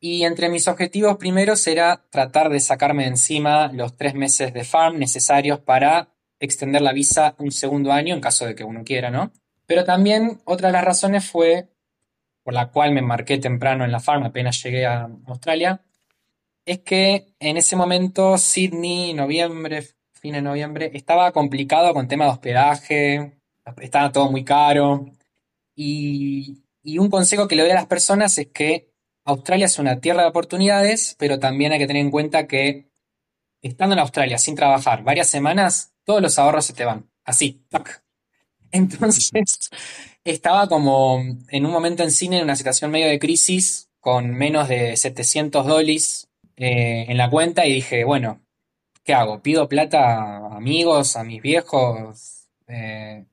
Y 0.00 0.24
entre 0.24 0.48
mis 0.48 0.68
objetivos 0.68 1.16
primeros 1.16 1.66
era 1.66 2.04
tratar 2.10 2.50
de 2.50 2.60
sacarme 2.60 3.02
de 3.02 3.10
encima 3.10 3.70
los 3.72 3.96
tres 3.96 4.14
meses 4.14 4.54
de 4.54 4.64
farm 4.64 4.98
necesarios 4.98 5.60
para 5.60 6.14
extender 6.40 6.82
la 6.82 6.92
visa 6.92 7.34
un 7.38 7.50
segundo 7.50 7.92
año 7.92 8.14
en 8.14 8.20
caso 8.20 8.46
de 8.46 8.54
que 8.54 8.64
uno 8.64 8.84
quiera, 8.84 9.10
¿no? 9.10 9.32
Pero 9.66 9.84
también 9.84 10.40
otra 10.44 10.68
de 10.68 10.72
las 10.72 10.84
razones 10.84 11.28
fue, 11.28 11.68
por 12.44 12.54
la 12.54 12.70
cual 12.70 12.92
me 12.92 13.00
embarqué 13.00 13.38
temprano 13.38 13.84
en 13.84 13.92
la 13.92 14.00
farm 14.00 14.22
apenas 14.22 14.62
llegué 14.62 14.86
a 14.86 15.10
Australia, 15.26 15.82
es 16.64 16.78
que 16.80 17.34
en 17.40 17.56
ese 17.56 17.76
momento, 17.76 18.38
Sydney, 18.38 19.14
noviembre, 19.14 19.86
fin 20.18 20.34
de 20.34 20.42
noviembre, 20.42 20.90
estaba 20.94 21.32
complicado 21.32 21.94
con 21.94 22.08
tema 22.08 22.24
de 22.24 22.30
hospedaje, 22.32 23.38
estaba 23.80 24.12
todo 24.12 24.30
muy 24.30 24.44
caro. 24.44 25.06
Y, 25.74 26.64
un 26.98 27.10
consejo 27.10 27.46
que 27.48 27.54
le 27.54 27.62
doy 27.62 27.72
a 27.72 27.74
las 27.74 27.86
personas 27.86 28.38
es 28.38 28.48
que 28.48 28.90
Australia 29.24 29.66
es 29.66 29.78
una 29.78 30.00
tierra 30.00 30.22
de 30.22 30.28
oportunidades, 30.28 31.14
pero 31.18 31.38
también 31.38 31.72
hay 31.72 31.78
que 31.78 31.86
tener 31.86 32.02
en 32.02 32.10
cuenta 32.10 32.46
que 32.46 32.90
estando 33.60 33.94
en 33.94 34.00
Australia 34.00 34.38
sin 34.38 34.54
trabajar 34.54 35.02
varias 35.04 35.28
semanas, 35.28 35.92
todos 36.04 36.22
los 36.22 36.38
ahorros 36.38 36.64
se 36.64 36.72
te 36.72 36.84
van. 36.84 37.10
Así. 37.24 37.62
Entonces, 38.72 39.30
estaba 40.24 40.68
como 40.68 41.22
en 41.48 41.66
un 41.66 41.72
momento 41.72 42.02
en 42.02 42.10
cine 42.10 42.38
en 42.38 42.44
una 42.44 42.56
situación 42.56 42.90
medio 42.90 43.08
de 43.08 43.18
crisis, 43.18 43.90
con 44.00 44.30
menos 44.30 44.68
de 44.68 44.96
700 44.96 45.66
dólares 45.66 46.28
eh, 46.56 47.06
en 47.08 47.18
la 47.18 47.28
cuenta, 47.30 47.66
y 47.66 47.74
dije, 47.74 48.04
bueno, 48.04 48.40
¿qué 49.08 49.14
hago? 49.14 49.40
¿Pido 49.40 49.70
plata 49.70 50.18
a 50.18 50.56
amigos, 50.58 51.16
a 51.16 51.24
mis 51.24 51.40
viejos? 51.40 52.50
Eh, 52.66 53.24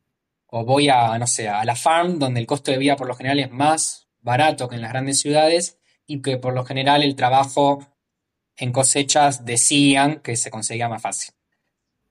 ¿O 0.46 0.64
voy 0.64 0.88
a, 0.88 1.18
no 1.20 1.28
sé, 1.28 1.50
a 1.50 1.66
la 1.66 1.76
farm, 1.76 2.18
donde 2.18 2.40
el 2.40 2.48
costo 2.48 2.72
de 2.72 2.78
vida 2.78 2.96
por 2.96 3.08
lo 3.08 3.14
general 3.14 3.40
es 3.40 3.52
más 3.52 4.08
barato 4.22 4.70
que 4.70 4.76
en 4.76 4.82
las 4.82 4.92
grandes 4.92 5.20
ciudades 5.20 5.78
y 6.08 6.22
que 6.22 6.38
por 6.38 6.54
lo 6.54 6.64
general 6.64 7.04
el 7.04 7.18
trabajo 7.18 7.86
en 8.56 8.72
cosechas 8.72 9.44
decían 9.44 10.22
que 10.22 10.38
se 10.38 10.50
conseguía 10.50 10.88
más 10.88 11.02
fácil? 11.02 11.34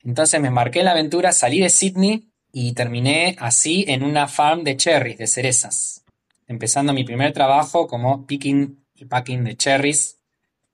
Entonces 0.02 0.42
me 0.42 0.48
embarqué 0.48 0.80
en 0.80 0.84
la 0.84 0.90
aventura, 0.90 1.32
salí 1.32 1.60
de 1.60 1.70
Sydney 1.70 2.28
y 2.52 2.74
terminé 2.74 3.34
así 3.38 3.86
en 3.88 4.02
una 4.02 4.28
farm 4.28 4.62
de 4.62 4.76
cherries, 4.76 5.16
de 5.16 5.26
cerezas. 5.26 6.04
Empezando 6.46 6.92
mi 6.92 7.04
primer 7.04 7.32
trabajo 7.32 7.86
como 7.86 8.26
picking 8.26 8.84
y 8.94 9.06
packing 9.06 9.42
de 9.42 9.56
cherries 9.56 10.18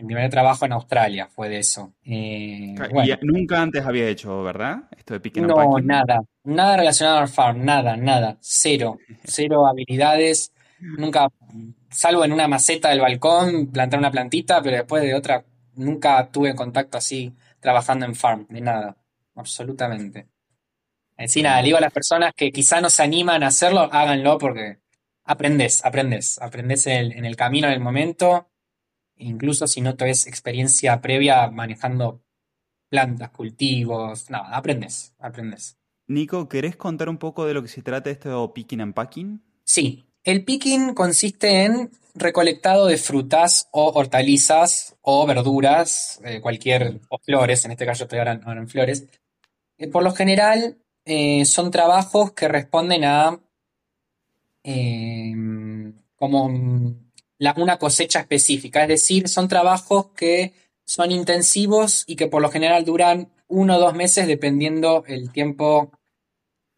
mi 0.00 0.06
primer 0.06 0.30
trabajo 0.30 0.64
en 0.64 0.72
Australia 0.72 1.28
fue 1.28 1.48
de 1.48 1.58
eso. 1.58 1.92
Eh, 2.04 2.74
y 2.74 3.26
nunca 3.26 3.60
antes 3.60 3.84
había 3.84 4.08
hecho, 4.08 4.42
¿verdad? 4.42 4.84
Esto 4.96 5.14
de 5.14 5.20
picking 5.20 5.46
No, 5.46 5.78
nada. 5.80 6.22
Nada 6.44 6.76
relacionado 6.76 7.18
al 7.18 7.28
farm, 7.28 7.64
nada, 7.64 7.96
nada. 7.96 8.36
Cero. 8.40 8.98
Cero 9.24 9.66
habilidades. 9.66 10.52
Nunca, 10.80 11.28
salvo 11.90 12.24
en 12.24 12.32
una 12.32 12.48
maceta 12.48 12.88
del 12.88 13.00
balcón, 13.00 13.66
plantar 13.66 13.98
una 13.98 14.10
plantita, 14.10 14.62
pero 14.62 14.76
después 14.76 15.02
de 15.02 15.14
otra, 15.14 15.44
nunca 15.74 16.28
tuve 16.30 16.54
contacto 16.54 16.96
así 16.96 17.34
trabajando 17.60 18.06
en 18.06 18.14
farm, 18.14 18.46
de 18.48 18.60
nada. 18.62 18.96
Absolutamente. 19.34 20.26
Sí, 21.26 21.42
nada, 21.42 21.60
le 21.60 21.66
digo 21.66 21.76
a 21.76 21.82
las 21.82 21.92
personas 21.92 22.32
que 22.34 22.50
quizá 22.50 22.80
no 22.80 22.88
se 22.88 23.02
animan 23.02 23.42
a 23.42 23.48
hacerlo, 23.48 23.90
háganlo 23.92 24.38
porque 24.38 24.78
aprendes, 25.24 25.84
aprendes, 25.84 26.40
aprendes 26.40 26.86
en 26.86 27.26
el 27.26 27.36
camino, 27.36 27.66
en 27.66 27.74
el 27.74 27.80
momento 27.80 28.50
incluso 29.20 29.66
si 29.66 29.80
no 29.80 29.96
tienes 29.96 30.26
experiencia 30.26 31.00
previa 31.00 31.50
manejando 31.50 32.22
plantas, 32.88 33.30
cultivos, 33.30 34.30
nada, 34.30 34.56
aprendes, 34.56 35.14
aprendes. 35.18 35.76
Nico, 36.08 36.48
¿querés 36.48 36.76
contar 36.76 37.08
un 37.08 37.18
poco 37.18 37.46
de 37.46 37.54
lo 37.54 37.62
que 37.62 37.68
se 37.68 37.82
trata 37.82 38.10
esto 38.10 38.52
picking 38.52 38.80
and 38.80 38.94
packing? 38.94 39.42
Sí, 39.62 40.04
el 40.24 40.44
picking 40.44 40.92
consiste 40.92 41.64
en 41.64 41.90
recolectado 42.14 42.86
de 42.86 42.96
frutas 42.96 43.68
o 43.70 43.92
hortalizas 43.92 44.96
o 45.02 45.24
verduras, 45.26 46.20
eh, 46.24 46.40
cualquier, 46.40 47.00
o 47.08 47.18
flores, 47.18 47.64
en 47.64 47.70
este 47.70 47.86
caso 47.86 48.04
estoy 48.04 48.18
ahora, 48.18 48.32
en 48.32 48.68
flores. 48.68 49.06
Eh, 49.78 49.86
por 49.86 50.02
lo 50.02 50.12
general 50.12 50.78
eh, 51.04 51.44
son 51.44 51.70
trabajos 51.70 52.32
que 52.32 52.48
responden 52.48 53.04
a 53.04 53.40
como 56.16 56.94
una 57.56 57.78
cosecha 57.78 58.20
específica. 58.20 58.82
Es 58.82 58.88
decir, 58.88 59.28
son 59.28 59.48
trabajos 59.48 60.08
que 60.16 60.52
son 60.84 61.10
intensivos 61.10 62.04
y 62.06 62.16
que 62.16 62.26
por 62.26 62.42
lo 62.42 62.50
general 62.50 62.84
duran 62.84 63.32
uno 63.48 63.76
o 63.76 63.80
dos 63.80 63.94
meses 63.94 64.26
dependiendo 64.26 65.04
el 65.06 65.32
tiempo 65.32 65.90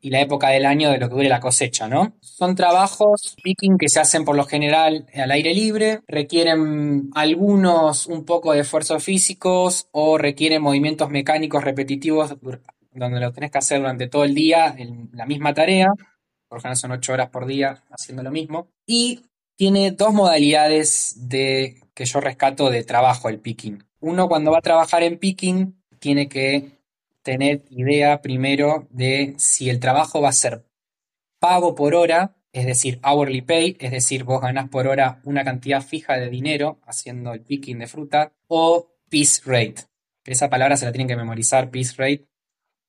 y 0.04 0.10
la 0.10 0.20
época 0.20 0.48
del 0.48 0.66
año 0.66 0.90
de 0.90 0.98
lo 0.98 1.08
que 1.08 1.14
dure 1.14 1.28
la 1.28 1.38
cosecha, 1.38 1.88
¿no? 1.88 2.14
Son 2.20 2.56
trabajos 2.56 3.36
que 3.78 3.88
se 3.88 4.00
hacen 4.00 4.24
por 4.24 4.34
lo 4.34 4.44
general 4.44 5.06
al 5.14 5.30
aire 5.30 5.54
libre, 5.54 6.00
requieren 6.08 7.10
algunos 7.14 8.08
un 8.08 8.24
poco 8.24 8.52
de 8.52 8.60
esfuerzos 8.60 9.02
físicos 9.02 9.86
o 9.92 10.18
requieren 10.18 10.60
movimientos 10.60 11.08
mecánicos 11.08 11.62
repetitivos 11.62 12.36
donde 12.90 13.20
lo 13.20 13.32
tenés 13.32 13.52
que 13.52 13.58
hacer 13.58 13.78
durante 13.78 14.08
todo 14.08 14.24
el 14.24 14.34
día 14.34 14.74
en 14.76 15.08
la 15.12 15.24
misma 15.24 15.54
tarea, 15.54 15.88
por 16.48 16.58
ejemplo 16.58 16.76
son 16.76 16.92
ocho 16.92 17.12
horas 17.12 17.30
por 17.30 17.46
día 17.46 17.82
haciendo 17.90 18.24
lo 18.24 18.32
mismo, 18.32 18.68
y 18.84 19.22
tiene 19.56 19.90
dos 19.92 20.12
modalidades 20.12 21.28
de 21.28 21.80
que 21.94 22.04
yo 22.04 22.20
rescato 22.20 22.70
de 22.70 22.84
trabajo 22.84 23.28
el 23.28 23.40
picking. 23.40 23.84
Uno 24.00 24.28
cuando 24.28 24.50
va 24.50 24.58
a 24.58 24.62
trabajar 24.62 25.02
en 25.02 25.18
picking 25.18 25.82
tiene 25.98 26.28
que 26.28 26.80
tener 27.22 27.62
idea 27.70 28.20
primero 28.20 28.88
de 28.90 29.34
si 29.38 29.70
el 29.70 29.78
trabajo 29.78 30.20
va 30.20 30.30
a 30.30 30.32
ser 30.32 30.64
pago 31.38 31.74
por 31.74 31.94
hora, 31.94 32.36
es 32.52 32.66
decir, 32.66 33.00
hourly 33.02 33.42
pay, 33.42 33.76
es 33.80 33.90
decir, 33.90 34.24
vos 34.24 34.40
ganás 34.40 34.68
por 34.68 34.86
hora 34.86 35.20
una 35.24 35.44
cantidad 35.44 35.82
fija 35.82 36.14
de 36.18 36.28
dinero 36.28 36.80
haciendo 36.84 37.32
el 37.32 37.40
picking 37.40 37.78
de 37.78 37.86
fruta, 37.86 38.32
o 38.48 38.88
piece 39.08 39.42
rate. 39.44 39.86
Esa 40.24 40.50
palabra 40.50 40.76
se 40.76 40.84
la 40.84 40.92
tienen 40.92 41.08
que 41.08 41.16
memorizar, 41.16 41.70
piece 41.70 41.94
rate, 41.96 42.28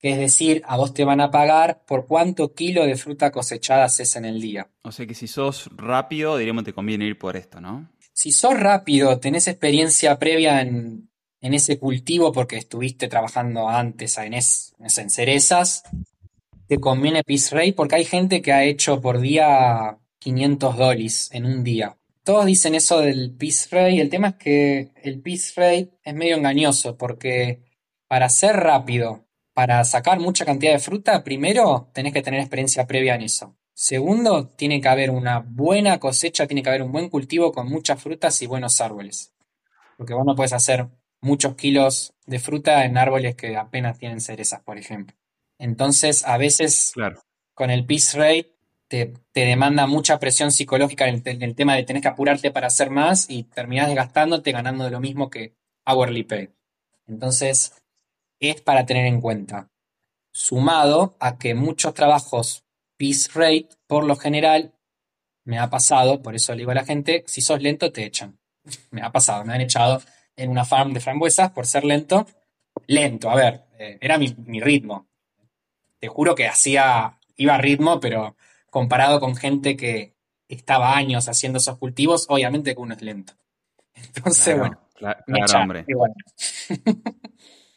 que 0.03 0.11
es 0.11 0.19
decir, 0.19 0.61
a 0.67 0.77
vos 0.77 0.93
te 0.93 1.03
van 1.03 1.19
a 1.19 1.31
pagar 1.31 1.83
por 1.87 2.05
cuánto 2.05 2.53
kilo 2.53 2.85
de 2.85 2.95
fruta 2.95 3.31
cosechada 3.31 3.85
haces 3.85 4.15
en 4.15 4.25
el 4.25 4.39
día. 4.39 4.69
O 4.83 4.91
sea 4.91 5.07
que 5.07 5.15
si 5.15 5.27
sos 5.27 5.67
rápido, 5.75 6.37
diríamos, 6.37 6.63
te 6.63 6.73
conviene 6.73 7.05
ir 7.05 7.17
por 7.17 7.35
esto, 7.35 7.59
¿no? 7.59 7.89
Si 8.13 8.31
sos 8.31 8.59
rápido, 8.59 9.19
tenés 9.19 9.47
experiencia 9.47 10.19
previa 10.19 10.61
en 10.61 11.09
en 11.43 11.53
ese 11.53 11.77
cultivo 11.77 12.31
porque 12.31 12.55
estuviste 12.55 13.09
trabajando 13.09 13.67
antes 13.67 14.17
en, 14.17 14.33
en 14.33 15.09
cerezas, 15.09 15.83
te 16.67 16.79
conviene 16.79 17.21
Peace 17.23 17.53
Ray 17.53 17.73
porque 17.73 17.95
hay 17.95 18.05
gente 18.05 18.41
que 18.41 18.53
ha 18.53 18.63
hecho 18.63 19.01
por 19.01 19.19
día 19.19 19.99
500 20.19 20.77
dólares 20.77 21.29
en 21.33 21.45
un 21.45 21.65
día. 21.65 21.97
Todos 22.23 22.45
dicen 22.45 22.75
eso 22.75 23.01
del 23.01 23.35
Peace 23.35 23.67
Ray. 23.69 23.99
El 23.99 24.09
tema 24.09 24.29
es 24.29 24.35
que 24.35 24.91
el 25.03 25.19
Peace 25.21 25.51
Ray 25.57 25.91
es 26.01 26.15
medio 26.15 26.37
engañoso 26.37 26.97
porque 26.97 27.61
para 28.07 28.29
ser 28.29 28.55
rápido, 28.55 29.25
para 29.53 29.83
sacar 29.83 30.19
mucha 30.19 30.45
cantidad 30.45 30.73
de 30.73 30.79
fruta, 30.79 31.23
primero 31.23 31.89
tenés 31.93 32.13
que 32.13 32.21
tener 32.21 32.39
experiencia 32.39 32.87
previa 32.87 33.15
en 33.15 33.21
eso. 33.21 33.55
Segundo, 33.73 34.47
tiene 34.47 34.81
que 34.81 34.87
haber 34.87 35.09
una 35.09 35.39
buena 35.39 35.99
cosecha, 35.99 36.47
tiene 36.47 36.63
que 36.63 36.69
haber 36.69 36.83
un 36.83 36.91
buen 36.91 37.09
cultivo 37.09 37.51
con 37.51 37.67
muchas 37.69 38.01
frutas 38.01 38.41
y 38.41 38.47
buenos 38.47 38.81
árboles. 38.81 39.33
Porque 39.97 40.13
vos 40.13 40.25
no 40.25 40.35
puedes 40.35 40.53
hacer 40.53 40.87
muchos 41.21 41.55
kilos 41.55 42.13
de 42.25 42.39
fruta 42.39 42.85
en 42.85 42.97
árboles 42.97 43.35
que 43.35 43.57
apenas 43.57 43.97
tienen 43.97 44.21
cerezas, 44.21 44.61
por 44.61 44.77
ejemplo. 44.77 45.15
Entonces, 45.57 46.25
a 46.25 46.37
veces 46.37 46.93
con 47.53 47.71
el 47.71 47.85
piece 47.85 48.17
rate 48.17 48.53
te, 48.87 49.13
demanda 49.33 49.87
mucha 49.87 50.19
presión 50.19 50.51
psicológica 50.51 51.07
en 51.07 51.23
el, 51.25 51.55
tema 51.55 51.75
de 51.75 51.83
tener 51.83 52.01
que 52.01 52.07
apurarte 52.07 52.51
para 52.51 52.67
hacer 52.67 52.89
más 52.89 53.29
y 53.29 53.43
terminás 53.43 53.87
desgastándote 53.87 54.51
ganando 54.51 54.83
de 54.83 54.91
lo 54.91 54.99
mismo 54.99 55.29
que 55.29 55.55
hourly 55.85 56.23
pay. 56.23 56.49
Entonces, 57.07 57.73
es 58.49 58.61
para 58.61 58.85
tener 58.85 59.05
en 59.05 59.21
cuenta. 59.21 59.69
Sumado 60.31 61.15
a 61.19 61.37
que 61.37 61.55
muchos 61.55 61.93
trabajos 61.93 62.65
piece 62.97 63.29
rate, 63.33 63.69
por 63.87 64.05
lo 64.05 64.15
general, 64.15 64.73
me 65.45 65.59
ha 65.59 65.69
pasado, 65.69 66.21
por 66.21 66.35
eso 66.35 66.53
le 66.53 66.59
digo 66.59 66.71
a 66.71 66.75
la 66.75 66.85
gente, 66.85 67.23
si 67.27 67.41
sos 67.41 67.61
lento 67.61 67.91
te 67.91 68.05
echan. 68.05 68.39
Me 68.91 69.01
ha 69.01 69.11
pasado, 69.11 69.43
me 69.43 69.53
han 69.53 69.59
echado 69.59 70.01
en 70.37 70.49
una 70.49 70.63
farm 70.63 70.93
de 70.93 71.01
frambuesas 71.01 71.51
por 71.51 71.65
ser 71.67 71.83
lento. 71.83 72.25
Lento, 72.87 73.29
a 73.29 73.35
ver, 73.35 73.65
eh, 73.77 73.97
era 73.99 74.17
mi, 74.17 74.61
ritmo. 74.61 75.07
Te 75.99 76.07
juro 76.07 76.33
que 76.33 76.47
hacía, 76.47 77.19
iba 77.35 77.55
a 77.55 77.57
ritmo, 77.57 77.99
pero 77.99 78.37
comparado 78.69 79.19
con 79.19 79.35
gente 79.35 79.75
que 79.75 80.15
estaba 80.47 80.95
años 80.95 81.27
haciendo 81.27 81.57
esos 81.57 81.77
cultivos, 81.77 82.25
obviamente 82.29 82.73
que 82.73 82.81
uno 82.81 82.93
es 82.93 83.01
lento. 83.01 83.33
Entonces, 83.93 84.57
bueno. 84.57 84.79
Claro, 84.95 85.23
hombre. 85.59 85.85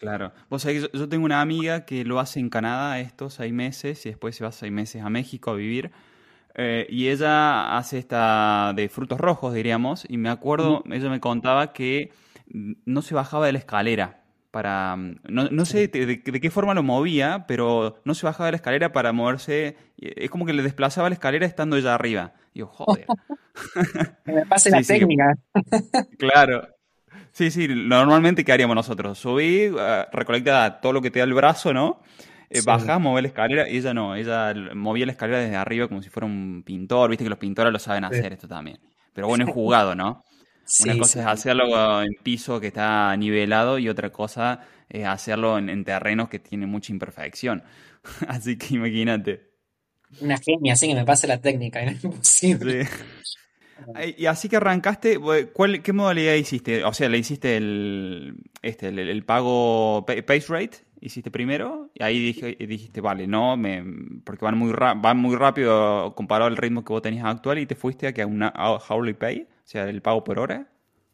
Claro. 0.06 0.32
Vos 0.48 0.62
sabés 0.62 0.88
yo, 0.92 1.08
tengo 1.08 1.24
una 1.24 1.40
amiga 1.40 1.84
que 1.84 2.04
lo 2.04 2.20
hace 2.20 2.38
en 2.38 2.48
Canadá 2.48 3.00
estos 3.00 3.34
seis 3.34 3.52
meses 3.52 4.06
y 4.06 4.10
después 4.10 4.36
se 4.36 4.44
va 4.44 4.52
seis 4.52 4.70
meses 4.70 5.02
a 5.02 5.10
México 5.10 5.50
a 5.50 5.54
vivir. 5.54 5.90
Eh, 6.54 6.86
y 6.88 7.08
ella 7.08 7.76
hace 7.76 7.98
esta 7.98 8.72
de 8.76 8.88
frutos 8.88 9.18
rojos, 9.18 9.52
diríamos. 9.52 10.06
Y 10.08 10.16
me 10.16 10.28
acuerdo, 10.28 10.84
ella 10.92 11.10
me 11.10 11.18
contaba 11.18 11.72
que 11.72 12.12
no 12.46 13.02
se 13.02 13.16
bajaba 13.16 13.46
de 13.46 13.52
la 13.52 13.58
escalera. 13.58 14.22
Para, 14.52 14.96
no, 14.96 15.64
sé 15.64 15.88
de, 15.88 16.22
qué 16.22 16.50
forma 16.52 16.72
lo 16.72 16.84
movía, 16.84 17.44
pero 17.48 18.00
no 18.04 18.14
se 18.14 18.26
bajaba 18.26 18.46
de 18.46 18.52
la 18.52 18.56
escalera 18.58 18.92
para 18.92 19.12
moverse. 19.12 19.76
Es 19.98 20.30
como 20.30 20.46
que 20.46 20.52
le 20.52 20.62
desplazaba 20.62 21.08
la 21.08 21.14
escalera 21.14 21.46
estando 21.46 21.76
ella 21.76 21.96
arriba. 21.96 22.34
Y 22.54 22.60
yo, 22.60 22.68
joder. 22.68 23.06
me 24.24 24.46
pase 24.46 24.70
la 24.70 24.82
técnica. 24.82 25.34
claro. 26.16 26.75
Sí, 27.36 27.50
sí, 27.50 27.68
normalmente, 27.68 28.46
¿qué 28.46 28.52
haríamos 28.52 28.74
nosotros? 28.74 29.18
Subí, 29.18 29.68
uh, 29.68 30.06
recolecta 30.10 30.80
todo 30.80 30.94
lo 30.94 31.02
que 31.02 31.10
te 31.10 31.18
da 31.18 31.26
el 31.26 31.34
brazo, 31.34 31.74
¿no? 31.74 32.00
Eh, 32.48 32.62
baja, 32.64 32.98
mueve 32.98 33.20
la 33.20 33.28
escalera, 33.28 33.68
y 33.68 33.76
ella 33.76 33.92
no, 33.92 34.16
ella 34.16 34.54
movía 34.74 35.04
la 35.04 35.12
escalera 35.12 35.40
desde 35.40 35.54
arriba 35.54 35.86
como 35.86 36.00
si 36.00 36.08
fuera 36.08 36.24
un 36.24 36.62
pintor, 36.64 37.10
viste 37.10 37.24
que 37.24 37.28
los 37.28 37.38
pintores 37.38 37.70
lo 37.70 37.78
saben 37.78 38.04
hacer 38.04 38.32
esto 38.32 38.48
también. 38.48 38.80
Pero 39.12 39.26
bueno, 39.28 39.44
es 39.44 39.50
jugado, 39.54 39.94
¿no? 39.94 40.24
Una 40.82 40.96
cosa 40.96 41.20
es 41.20 41.26
hacerlo 41.26 42.00
en 42.00 42.14
piso 42.22 42.58
que 42.58 42.68
está 42.68 43.14
nivelado 43.18 43.78
y 43.78 43.90
otra 43.90 44.10
cosa 44.10 44.60
es 44.88 45.04
hacerlo 45.04 45.58
en, 45.58 45.84
terrenos 45.84 46.30
que 46.30 46.38
tienen 46.38 46.70
mucha 46.70 46.90
imperfección. 46.90 47.62
así 48.28 48.56
que 48.56 48.76
imagínate. 48.76 49.50
Una 50.22 50.38
genia, 50.38 50.72
así 50.72 50.88
que 50.88 50.94
me 50.94 51.04
pase 51.04 51.26
la 51.26 51.38
técnica, 51.38 51.82
es 51.82 52.02
imposible. 52.02 52.88
Y 54.16 54.26
así 54.26 54.48
que 54.48 54.56
arrancaste, 54.56 55.18
¿cuál, 55.52 55.82
¿qué 55.82 55.92
modalidad 55.92 56.34
hiciste? 56.34 56.84
O 56.84 56.92
sea, 56.92 57.08
¿le 57.08 57.18
hiciste 57.18 57.56
el, 57.56 58.36
este, 58.62 58.88
el, 58.88 59.24
pago 59.24 60.04
pace 60.06 60.46
rate? 60.48 60.78
¿Hiciste 61.00 61.30
primero? 61.30 61.90
Y 61.94 62.02
ahí 62.02 62.32
dijiste, 62.58 63.00
vale, 63.00 63.26
no, 63.26 63.56
me, 63.56 63.84
porque 64.24 64.44
van 64.44 64.56
muy, 64.56 64.72
van 64.72 65.18
muy 65.18 65.36
rápido 65.36 66.14
comparado 66.14 66.48
al 66.48 66.56
ritmo 66.56 66.84
que 66.84 66.92
vos 66.92 67.02
tenías 67.02 67.26
actual 67.26 67.58
y 67.58 67.66
te 67.66 67.74
fuiste 67.74 68.06
a 68.06 68.12
que 68.12 68.22
a 68.22 68.26
una 68.26 68.52
hourly 68.88 69.14
pay. 69.14 69.42
O 69.42 69.68
sea, 69.68 69.88
el 69.88 70.00
pago 70.00 70.24
por 70.24 70.38
hora. 70.38 70.68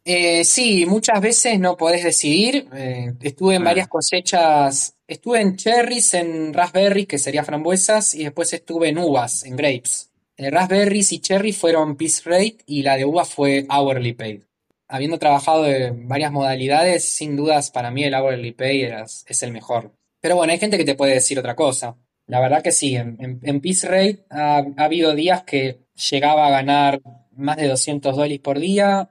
Eh, 0.05 0.43
sí, 0.43 0.85
muchas 0.85 1.21
veces 1.21 1.59
no 1.59 1.77
podés 1.77 2.03
decidir. 2.03 2.67
Eh, 2.75 3.13
estuve 3.21 3.55
en 3.55 3.63
varias 3.63 3.87
cosechas. 3.87 4.95
Estuve 5.07 5.41
en 5.41 5.55
cherries, 5.55 6.13
en 6.13 6.53
raspberries, 6.53 7.07
que 7.07 7.17
sería 7.17 7.43
frambuesas, 7.43 8.13
y 8.13 8.23
después 8.23 8.51
estuve 8.53 8.89
en 8.89 8.97
uvas, 8.97 9.43
en 9.43 9.55
grapes. 9.55 10.12
Eh, 10.37 10.49
raspberries 10.49 11.11
y 11.11 11.19
cherry 11.19 11.53
fueron 11.53 11.95
piece 11.95 12.21
rate 12.29 12.57
y 12.65 12.81
la 12.81 12.97
de 12.97 13.05
uvas 13.05 13.29
fue 13.29 13.65
hourly 13.69 14.13
paid. 14.13 14.41
Habiendo 14.87 15.19
trabajado 15.19 15.65
en 15.67 16.07
varias 16.07 16.31
modalidades, 16.31 17.07
sin 17.07 17.35
dudas 17.35 17.71
para 17.71 17.91
mí 17.91 18.03
el 18.03 18.13
hourly 18.13 18.51
pay 18.51 18.83
es 18.83 19.43
el 19.43 19.51
mejor. 19.51 19.91
Pero 20.21 20.35
bueno, 20.35 20.53
hay 20.53 20.59
gente 20.59 20.77
que 20.77 20.85
te 20.85 20.95
puede 20.95 21.13
decir 21.13 21.39
otra 21.39 21.55
cosa. 21.55 21.97
La 22.27 22.39
verdad 22.39 22.63
que 22.63 22.71
sí, 22.71 22.95
en, 22.95 23.39
en, 23.43 23.59
piece 23.59 23.87
rate 23.87 24.25
ha 24.29 24.63
habido 24.77 25.13
días 25.13 25.43
que 25.43 25.79
llegaba 26.09 26.47
a 26.47 26.51
ganar 26.51 27.01
más 27.31 27.57
de 27.57 27.67
200 27.67 28.15
dólares 28.15 28.39
por 28.39 28.59
día, 28.59 29.09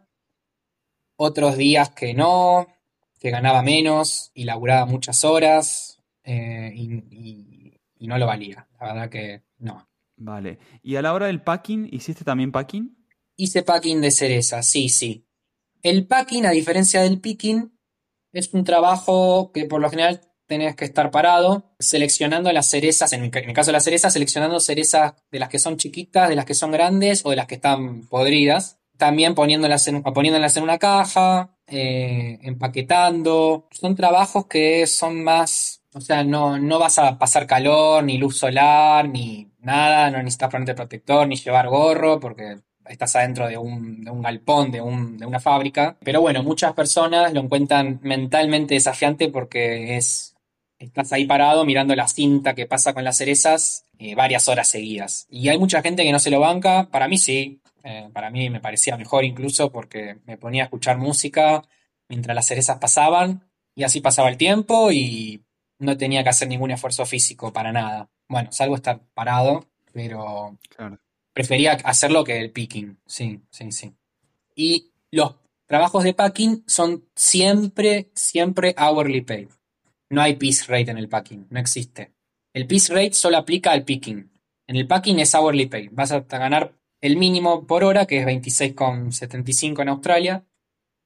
otros 1.17 1.57
días 1.57 1.91
que 1.91 2.15
no, 2.15 2.67
que 3.21 3.31
ganaba 3.31 3.63
menos 3.63 4.31
y 4.35 4.45
laburaba 4.45 4.87
muchas 4.87 5.25
horas 5.25 6.03
eh, 6.25 6.73
y, 6.75 7.79
no 8.01 8.19
lo 8.19 8.27
valía. 8.27 8.67
La 8.81 8.89
verdad 8.89 9.09
que 9.09 9.43
no. 9.59 9.89
Vale. 10.25 10.59
¿Y 10.83 10.97
a 10.97 11.03
la 11.03 11.13
hora 11.13 11.27
del 11.27 11.43
packing, 11.43 11.89
hiciste 11.91 12.25
también 12.25 12.53
packing? 12.53 12.97
Hice 13.37 13.63
packing 13.63 14.01
de 14.01 14.13
cereza, 14.13 14.63
sí, 14.63 14.89
sí. 14.89 15.27
El 15.83 16.07
packing, 16.07 16.47
a 16.47 16.51
diferencia 16.51 17.03
del 17.03 17.21
picking, 17.21 17.77
es 18.33 18.55
un 18.55 18.63
trabajo 18.63 19.51
que 19.53 19.65
por 19.65 19.81
lo 19.81 19.91
general 19.91 20.21
tenés 20.47 20.77
que 20.77 20.85
estar 20.85 21.11
parado 21.11 21.75
seleccionando 21.81 22.53
las 22.53 22.71
cerezas, 22.71 23.13
en, 23.13 23.25
el 23.25 23.53
caso 23.53 23.71
de 23.71 23.73
las 23.73 23.85
cerezas, 23.85 24.13
seleccionando 24.13 24.61
cerezas 24.61 25.15
de 25.31 25.41
las 25.41 25.49
que 25.49 25.59
son 25.59 25.77
chiquitas, 25.77 26.29
de 26.29 26.37
las 26.37 26.45
que 26.45 26.55
son 26.55 26.71
grandes 26.71 27.23
o 27.25 27.31
de 27.31 27.37
las 27.37 27.47
que 27.47 27.57
están 27.57 28.07
podridas. 28.07 28.79
También 28.99 29.35
poniéndolas 29.35 29.89
en, 29.89 30.03
poniéndolas 30.03 30.57
en 30.57 30.63
una 30.63 30.79
caja, 30.79 31.57
eh, 31.67 32.39
empaquetando. 32.43 33.67
Son 33.73 33.97
trabajos 33.97 34.47
que 34.47 34.87
son 34.87 35.25
más, 35.25 35.82
o 35.95 36.01
sea, 36.01 36.25
no, 36.25 36.59
no 36.59 36.79
vas 36.79 36.99
a 36.99 37.19
pasar 37.19 37.47
calor, 37.47 38.03
ni 38.05 38.19
luz 38.19 38.39
solar, 38.39 39.09
ni 39.09 39.51
nada, 39.61 40.11
no 40.11 40.19
necesitas 40.19 40.51
ponerte 40.51 40.75
protector, 40.75 41.27
ni 41.27 41.37
llevar 41.37 41.69
gorro, 41.69 42.19
porque 42.19 42.59
estás 42.87 43.15
adentro 43.17 43.47
de 43.47 43.59
un, 43.59 44.05
galpón, 44.23 44.71
de, 44.71 44.81
un, 44.81 45.23
una 45.25 45.41
fábrica. 45.41 45.97
Pero 46.03 46.21
bueno, 46.21 46.43
muchas 46.43 46.73
personas 46.73 47.33
lo 47.33 47.41
encuentran 47.41 48.01
mentalmente 48.03 48.75
desafiante 48.75 49.29
porque 49.29 49.97
es 49.97 50.33
estás 50.79 51.13
ahí 51.13 51.27
parado 51.27 51.65
mirando 51.65 51.95
la 51.95 52.09
cinta 52.09 52.55
que 52.55 52.67
pasa 52.67 52.93
con 52.93 53.05
las 53.05 53.17
cerezas 53.17 53.87
eh, 53.99 54.15
varias 54.15 54.49
horas 54.49 54.69
seguidas. 54.69 55.27
Y 55.31 55.49
hay 55.49 55.59
mucha 55.59 55.81
gente 55.83 56.03
que 56.03 56.13
no 56.13 56.19
se 56.19 56.31
lo 56.31 56.41
banca, 56.41 56.89
para 56.91 57.09
mí 57.09 57.19
sí, 57.19 57.61
eh, 57.85 58.09
para 58.13 58.31
mí 58.31 58.51
me 58.51 58.61
parecía 58.61 58.97
mejor 58.97 59.25
incluso 59.25 59.71
porque 59.71 60.19
me 60.25 60.37
ponía 60.37 60.63
a 60.63 60.67
escuchar 60.67 60.99
música 60.99 61.63
mientras 62.09 62.35
las 62.35 62.47
cerezas 62.47 62.79
pasaban 62.79 63.49
y 63.75 63.85
así 63.85 64.01
pasaba 64.01 64.29
el 64.29 64.37
tiempo 64.37 64.91
y 64.93 65.45
no 65.83 65.97
tenía 65.97 66.23
que 66.23 66.31
hacer 66.31 66.49
ningún 66.49 66.71
esfuerzo 66.71 67.05
físico 67.05 67.53
para 67.53 67.73
nada. 67.73 68.09
Bueno, 68.29 68.51
salvo 68.53 68.77
estar 68.77 69.01
parado, 69.15 69.67
pero 69.93 70.59
prefería 71.33 71.73
hacerlo 71.73 72.25
que 72.25 72.39
el 72.39 72.53
picking. 72.53 72.99
Sí, 73.05 73.41
sí, 73.51 73.73
sí. 73.73 73.95
Y 74.55 74.93
los 75.11 75.35
trabajos 75.67 76.05
de 76.05 76.15
packing 76.15 76.65
son 76.67 77.09
siempre, 77.17 78.11
siempre 78.15 78.75
hourly 78.79 79.23
pay. 79.23 79.49
No 80.09 80.23
hay 80.23 80.37
piece 80.37 80.67
rate 80.67 80.91
en 80.91 80.99
el 80.99 81.09
packing, 81.09 81.47
no 81.51 81.59
existe. 81.59 82.13
El 82.53 82.67
piece 82.67 82.93
rate 82.95 83.15
solo 83.15 83.39
aplica 83.39 83.73
al 83.73 83.85
picking. 83.85 84.31
En 84.67 84.77
el 84.77 84.87
packing 84.87 85.19
es 85.19 85.35
hourly 85.35 85.67
pay. 85.67 85.89
Vas 85.89 86.13
a 86.13 86.21
ganar 86.21 86.75
el 87.01 87.17
mínimo 87.17 87.67
por 87.67 87.83
hora, 87.83 88.07
que 88.07 88.21
es 88.21 88.27
26,75 88.27 89.83
en 89.83 89.89
Australia. 89.89 90.45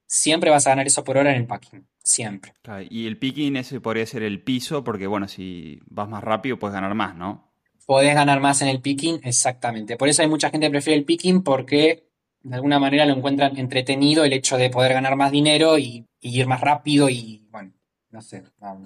Siempre 0.07 0.51
vas 0.51 0.67
a 0.67 0.71
ganar 0.71 0.87
eso 0.87 1.03
por 1.03 1.17
hora 1.17 1.31
en 1.31 1.37
el 1.37 1.47
packing. 1.47 1.89
Siempre. 2.07 2.53
y 2.89 3.09
el 3.09 3.19
picking 3.19 3.57
ese 3.57 3.81
podría 3.81 4.07
ser 4.07 4.23
el 4.23 4.41
piso, 4.41 4.85
porque 4.85 5.09
bueno, 5.09 5.27
si 5.27 5.81
vas 5.87 6.09
más 6.09 6.23
rápido 6.23 6.57
puedes 6.57 6.73
ganar 6.73 6.95
más, 6.95 7.17
¿no? 7.17 7.51
Podés 7.85 8.15
ganar 8.15 8.39
más 8.39 8.63
en 8.63 8.69
el 8.69 8.81
picking, 8.81 9.19
exactamente. 9.25 9.97
Por 9.97 10.09
eso 10.09 10.23
hay 10.23 10.29
mucha 10.29 10.51
gente 10.51 10.69
que 10.69 10.71
prefiere 10.71 11.01
el 11.01 11.05
picking 11.05 11.43
porque 11.43 12.07
de 12.45 12.55
alguna 12.55 12.79
manera 12.79 13.07
lo 13.07 13.15
encuentran 13.15 13.57
entretenido 13.59 14.23
el 14.23 14.33
hecho 14.33 14.57
de 14.57 14.71
poder 14.71 14.93
ganar 14.93 15.17
más 15.17 15.33
dinero 15.33 15.79
y, 15.79 16.07
ir 16.21 16.47
más 16.47 16.61
rápido 16.61 17.09
y 17.09 17.45
bueno, 17.51 17.73
no 18.11 18.23
sé, 18.23 18.45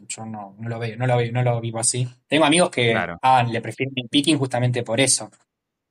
yo 0.09 0.25
no, 0.25 0.57
lo 0.59 0.79
veo, 0.79 0.97
no 0.97 1.07
lo 1.07 1.19
veo, 1.19 1.31
no 1.31 1.43
lo 1.43 1.61
vivo 1.61 1.79
así. 1.79 2.09
Tengo 2.27 2.47
amigos 2.47 2.71
que 2.71 2.95
ah, 2.95 3.43
le 3.43 3.61
prefieren 3.61 3.93
el 3.97 4.09
picking 4.09 4.39
justamente 4.39 4.83
por 4.83 4.99
eso, 4.99 5.31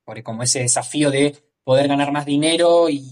porque 0.04 0.24
como 0.24 0.42
ese 0.42 0.62
desafío 0.62 1.12
de 1.12 1.36
poder 1.62 1.86
ganar 1.86 2.10
más 2.10 2.26
dinero 2.26 2.88
y, 2.88 3.04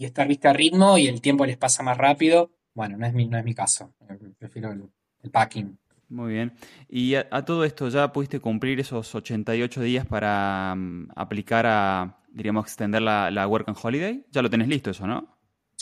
estar 0.00 0.26
viste 0.26 0.48
a 0.48 0.52
ritmo 0.52 0.98
y 0.98 1.06
el 1.06 1.20
tiempo 1.20 1.46
les 1.46 1.56
pasa 1.56 1.84
más 1.84 1.98
rápido. 1.98 2.50
Bueno, 2.80 2.96
no 2.96 3.04
es 3.04 3.12
mi, 3.12 3.26
no 3.28 3.36
es 3.36 3.44
mi 3.44 3.52
caso, 3.52 3.92
prefiero 4.38 4.72
el, 4.72 5.30
packing. 5.30 5.78
Muy 6.08 6.32
bien. 6.32 6.54
Y 6.88 7.14
a, 7.14 7.44
todo 7.44 7.66
esto, 7.66 7.90
¿ya 7.90 8.10
pudiste 8.10 8.40
cumplir 8.40 8.80
esos 8.80 9.14
88 9.14 9.82
días 9.82 10.06
para 10.06 10.74
mm, 10.74 11.08
aplicar 11.14 11.66
a, 11.66 12.16
diríamos, 12.30 12.64
extender 12.64 13.02
la, 13.02 13.30
la, 13.30 13.46
Work 13.46 13.68
and 13.68 13.76
Holiday? 13.82 14.24
Ya 14.30 14.40
lo 14.40 14.48
tenés 14.48 14.66
listo 14.66 14.92
eso, 14.92 15.06
¿no? 15.06 15.28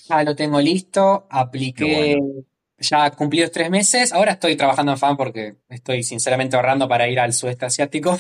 Ya 0.09 0.25
lo 0.25 0.35
tengo 0.35 0.61
listo, 0.61 1.29
apliqué, 1.31 2.19
ya 2.79 3.13
cumplí 3.13 3.43
los 3.43 3.53
tres 3.53 3.71
meses, 3.71 4.13
ahora 4.13 4.33
estoy 4.33 4.57
trabajando 4.57 4.91
en 4.91 4.99
FAN 4.99 5.17
porque 5.17 5.59
estoy 5.69 6.03
sinceramente 6.03 6.57
ahorrando 6.57 6.89
para 6.89 7.09
ir 7.09 7.21
al 7.21 7.33
sudeste 7.33 7.67
asiático 7.67 8.19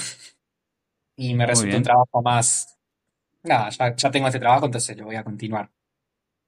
y 1.16 1.35
me 1.35 1.47
resulta 1.47 1.76
un 1.78 1.82
trabajo 1.82 2.23
más... 2.23 2.78
Nada, 3.42 3.70
ya, 3.70 4.11
tengo 4.12 4.28
este 4.28 4.38
trabajo, 4.38 4.66
entonces 4.66 4.97
lo 4.97 5.06
voy 5.06 5.16
a 5.16 5.25
continuar. 5.25 5.68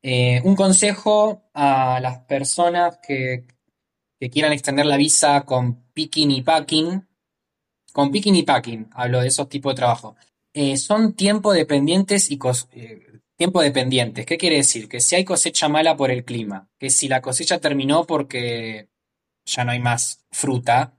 Eh, 0.03 0.41
un 0.45 0.57
consejo 0.57 1.51
a 1.53 2.01
las 2.01 2.21
personas 2.21 2.99
que, 3.07 3.47
quieran 4.31 4.53
extender 4.53 4.85
la 4.85 4.99
visa 4.99 5.43
con 5.43 5.91
picking 5.93 6.31
y 6.31 6.43
packing. 6.43 7.07
Con 7.93 8.11
picking 8.11 8.37
y 8.37 8.43
packing, 8.43 8.89
hablo 8.93 9.21
de 9.21 9.29
esos 9.29 9.49
tipos 9.49 9.73
de 9.73 9.77
trabajo. 9.77 10.17
Eh, 10.53 10.77
son 10.77 11.15
tiempo 11.15 11.53
dependientes 11.53 12.31
y 12.31 12.39
eh, 12.73 13.21
tiempo 13.37 13.63
dependientes. 13.63 14.27
¿Qué 14.27 14.37
quiere 14.37 14.57
decir? 14.57 14.89
Que 14.89 15.01
si 15.01 15.17
hay 15.17 15.25
cosecha 15.25 15.69
mala 15.69 15.97
por 15.97 16.11
el 16.11 16.25
clima, 16.25 16.69
que 16.79 16.91
si 16.91 17.09
la 17.09 17.23
cosecha 17.23 17.59
terminó 17.61 18.07
porque 18.07 18.91
ya 19.47 19.65
no 19.65 19.73
hay 19.73 19.81
más 19.81 20.27
fruta, 20.31 20.99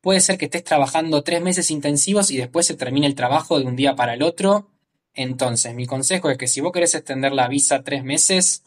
puede 0.00 0.20
ser 0.20 0.38
que 0.38 0.46
estés 0.46 0.64
trabajando 0.64 1.22
tres 1.22 1.42
meses 1.42 1.70
intensivos 1.70 2.30
y 2.30 2.36
después 2.36 2.66
se 2.66 2.76
termine 2.76 3.06
el 3.06 3.14
trabajo 3.14 3.58
de 3.58 3.66
un 3.66 3.76
día 3.76 3.96
para 3.96 4.14
el 4.14 4.22
otro. 4.22 4.70
Entonces, 5.14 5.74
mi 5.74 5.86
consejo 5.86 6.30
es 6.30 6.38
que 6.38 6.46
si 6.46 6.60
vos 6.60 6.72
querés 6.72 6.94
extender 6.94 7.32
la 7.32 7.48
visa 7.48 7.82
tres 7.82 8.04
meses, 8.04 8.64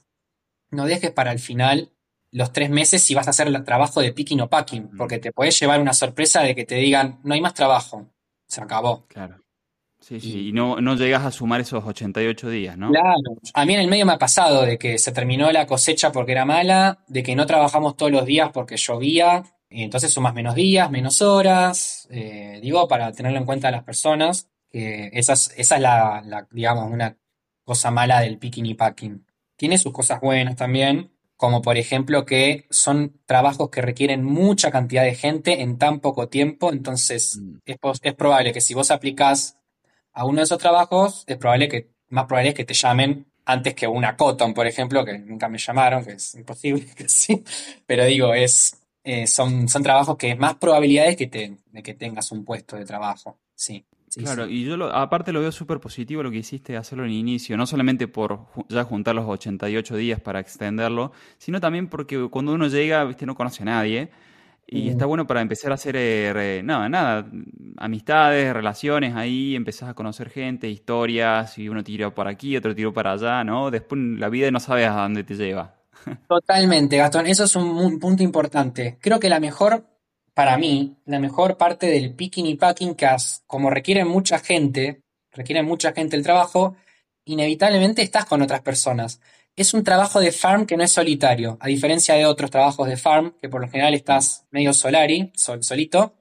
no 0.72 0.86
dejes 0.86 1.12
para 1.12 1.32
el 1.32 1.40
final 1.40 1.92
los 2.34 2.52
tres 2.52 2.70
meses 2.70 3.04
si 3.04 3.14
vas 3.14 3.28
a 3.28 3.30
hacer 3.30 3.48
el 3.48 3.64
trabajo 3.64 4.02
de 4.02 4.12
picking 4.12 4.42
o 4.42 4.50
packing, 4.50 4.90
porque 4.98 5.20
te 5.20 5.32
puedes 5.32 5.58
llevar 5.60 5.80
una 5.80 5.94
sorpresa 5.94 6.42
de 6.42 6.56
que 6.56 6.66
te 6.66 6.76
digan, 6.76 7.20
no 7.24 7.36
hay 7.36 7.42
más 7.42 7.54
trabajo, 7.54 8.10
se 8.48 8.60
acabó. 8.60 9.06
Claro. 9.08 9.40
Sí, 10.00 10.20
sí, 10.20 10.50
y 10.50 10.52
no, 10.52 10.82
no 10.82 10.96
llegas 10.96 11.24
a 11.24 11.32
sumar 11.32 11.62
esos 11.62 11.82
88 11.86 12.50
días, 12.50 12.78
¿no? 12.78 12.90
Claro, 12.90 13.38
a 13.54 13.66
mí 13.66 13.74
en 13.74 13.80
el 13.80 13.88
medio 13.88 14.06
me 14.06 14.12
ha 14.12 14.18
pasado 14.18 14.66
de 14.66 14.78
que 14.78 14.98
se 14.98 15.14
terminó 15.14 15.50
la 15.52 15.66
cosecha 15.66 16.12
porque 16.12 16.34
era 16.34 16.44
mala, 16.44 17.06
de 17.08 17.24
que 17.24 17.38
no 17.38 17.46
trabajamos 17.46 17.96
todos 17.96 18.12
los 18.12 18.26
días 18.26 18.50
porque 18.54 18.76
llovía, 18.76 19.44
y 19.70 19.84
entonces 19.84 20.12
sumas 20.12 20.34
menos 20.34 20.56
días, 20.56 20.92
menos 20.92 21.22
horas, 21.22 22.06
eh, 22.12 22.60
digo, 22.62 22.86
para 22.90 23.14
tenerlo 23.14 23.40
en 23.40 23.46
cuenta 23.46 23.70
a 23.70 23.72
las 23.72 23.84
personas, 23.84 24.50
que 24.74 25.12
esa 25.14 25.34
es, 25.34 25.54
esa 25.56 25.76
es 25.76 25.82
la, 25.82 26.48
digamos, 26.52 26.92
una 26.92 27.16
cosa 27.64 27.92
mala 27.92 28.22
del 28.22 28.40
picking 28.40 28.66
y 28.66 28.74
packing. 28.74 29.26
Tiene 29.56 29.78
sus 29.78 29.94
cosas 29.94 30.20
buenas 30.20 30.56
también, 30.56 31.14
como 31.38 31.62
por 31.62 31.78
ejemplo 31.78 32.26
que 32.26 32.66
son 32.72 33.22
trabajos 33.26 33.70
que 33.70 33.84
requieren 33.84 34.24
mucha 34.24 34.72
cantidad 34.72 35.04
de 35.04 35.16
gente 35.16 35.62
en 35.62 35.78
tan 35.78 36.00
poco 36.00 36.28
tiempo, 36.28 36.74
entonces 36.74 37.38
mm. 37.38 37.58
es, 37.66 37.78
es 38.02 38.14
probable 38.16 38.52
que 38.52 38.62
si 38.62 38.74
vos 38.74 38.90
aplicás 38.90 39.60
a 40.12 40.26
uno 40.26 40.38
de 40.40 40.46
esos 40.46 40.58
trabajos, 40.58 41.24
es 41.28 41.38
probable 41.38 41.68
que, 41.70 41.92
más 42.10 42.26
probable 42.26 42.50
es 42.50 42.56
que 42.56 42.66
te 42.66 42.74
llamen 42.74 43.28
antes 43.46 43.76
que 43.76 43.88
una 43.88 44.16
Cotton, 44.16 44.54
por 44.54 44.68
ejemplo, 44.68 45.06
que 45.06 45.20
nunca 45.20 45.50
me 45.50 45.58
llamaron, 45.58 46.04
que 46.04 46.14
es 46.14 46.34
imposible 46.36 46.86
que 46.96 47.10
sí. 47.10 47.44
Pero 47.86 48.06
digo, 48.06 48.34
es, 48.34 48.82
eh, 49.04 49.28
son, 49.28 49.68
son 49.70 49.84
trabajos 49.84 50.18
que 50.18 50.32
es 50.32 50.38
más 50.38 50.56
probabilidades 50.56 51.16
que 51.16 51.28
te, 51.28 51.58
de 51.72 51.84
que 51.84 51.94
tengas 51.94 52.32
un 52.32 52.46
puesto 52.46 52.76
de 52.76 52.86
trabajo. 52.86 53.40
Sí. 53.56 53.86
Claro, 54.16 54.48
y 54.48 54.66
yo 54.66 54.94
aparte 54.94 55.32
lo 55.32 55.42
veo 55.42 55.52
súper 55.52 55.80
positivo 55.80 56.24
lo 56.24 56.32
que 56.32 56.38
hiciste 56.38 56.78
hacerlo 56.78 57.06
en 57.06 57.12
inicio, 57.12 57.58
no 57.58 57.66
solamente 57.66 58.08
por 58.08 58.48
ya 58.70 58.84
juntar 58.84 59.16
los 59.16 59.26
88 59.28 59.96
días 59.96 60.20
para 60.20 60.40
extenderlo, 60.40 61.12
sino 61.38 61.60
también 61.60 61.88
porque 61.88 62.28
cuando 62.30 62.54
uno 62.54 62.68
llega, 62.68 63.04
viste, 63.06 63.26
no 63.26 63.36
conoce 63.36 63.64
a 63.64 63.66
nadie, 63.66 64.12
y 64.66 64.90
está 64.90 65.06
bueno 65.06 65.28
para 65.28 65.42
empezar 65.42 65.72
a 65.72 65.76
hacer, 65.76 65.96
eh, 65.98 66.62
nada, 66.64 66.90
nada, 66.90 67.28
amistades, 67.78 68.54
relaciones 68.54 69.16
ahí, 69.16 69.56
empezás 69.56 69.90
a 69.90 69.94
conocer 69.94 70.30
gente, 70.30 70.68
historias, 70.70 71.58
y 71.58 71.70
uno 71.70 71.84
tira 71.84 72.14
por 72.14 72.28
aquí, 72.28 72.58
otro 72.58 72.74
tiro 72.74 72.94
para 72.94 73.12
allá, 73.12 73.44
¿no? 73.44 73.70
Después 73.70 74.02
la 74.02 74.30
vida 74.30 74.50
no 74.52 74.60
sabes 74.60 74.88
a 74.88 75.02
dónde 75.02 75.24
te 75.24 75.36
lleva. 75.36 75.76
Totalmente, 76.28 76.98
Gastón, 76.98 77.28
eso 77.28 77.44
es 77.44 77.56
un, 77.56 78.00
punto 78.00 78.24
importante. 78.24 78.98
Creo 79.02 79.20
que 79.20 79.30
la 79.30 79.40
mejor, 79.40 79.86
para 80.34 80.58
mí, 80.58 80.98
la 81.06 81.20
mejor 81.20 81.58
parte 81.58 81.88
del 81.88 82.14
picking 82.16 82.46
y 82.46 82.56
packing, 82.56 82.96
que 82.96 83.08
como 83.48 83.70
requiere 83.70 84.06
mucha 84.06 84.40
gente, 84.40 85.04
requiere 85.32 85.64
mucha 85.64 85.94
gente 85.94 86.16
el 86.16 86.24
trabajo, 86.24 86.76
inevitablemente 87.26 88.02
estás 88.02 88.26
con 88.26 88.42
otras 88.42 88.62
personas 88.62 89.20
es 89.56 89.74
un 89.74 89.84
trabajo 89.84 90.20
de 90.20 90.32
farm 90.32 90.66
que 90.66 90.78
no 90.78 90.84
es 90.84 90.92
solitario, 90.92 91.58
a 91.62 91.68
diferencia 91.68 92.16
de 92.16 92.26
otros 92.26 92.50
trabajos 92.50 92.88
de 92.88 92.98
farm, 92.98 93.36
que 93.40 93.50
por 93.50 93.62
lo 93.62 93.70
general 93.70 93.94
estás 93.94 94.46
medio 94.52 94.74
solari, 94.74 95.32
sol, 95.36 95.64
solito. 95.64 96.16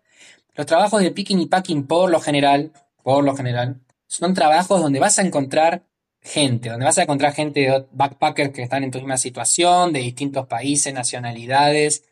Los 0.55 0.67
trabajos 0.67 1.01
de 1.01 1.11
picking 1.13 1.41
y 1.41 1.47
packing, 1.47 1.87
por 1.87 2.11
lo 2.11 2.21
general, 2.21 2.73
por 3.03 3.25
lo 3.25 3.35
general, 3.35 3.81
son 4.07 4.35
trabajos 4.35 4.83
donde 4.83 5.01
vas 5.01 5.19
a 5.19 5.23
encontrar 5.23 5.85
gente, 6.21 6.69
donde 6.69 6.85
vas 6.85 6.99
a 6.99 7.05
encontrar 7.05 7.33
gente 7.33 7.61
de 7.61 7.87
backpackers 7.93 8.53
que 8.53 8.63
están 8.63 8.85
en 8.85 8.91
tu 8.91 8.99
misma 8.99 9.17
situación, 9.17 9.93
de 9.95 10.01
distintos 10.01 10.47
países, 10.47 10.93
nacionalidades, 10.93 12.05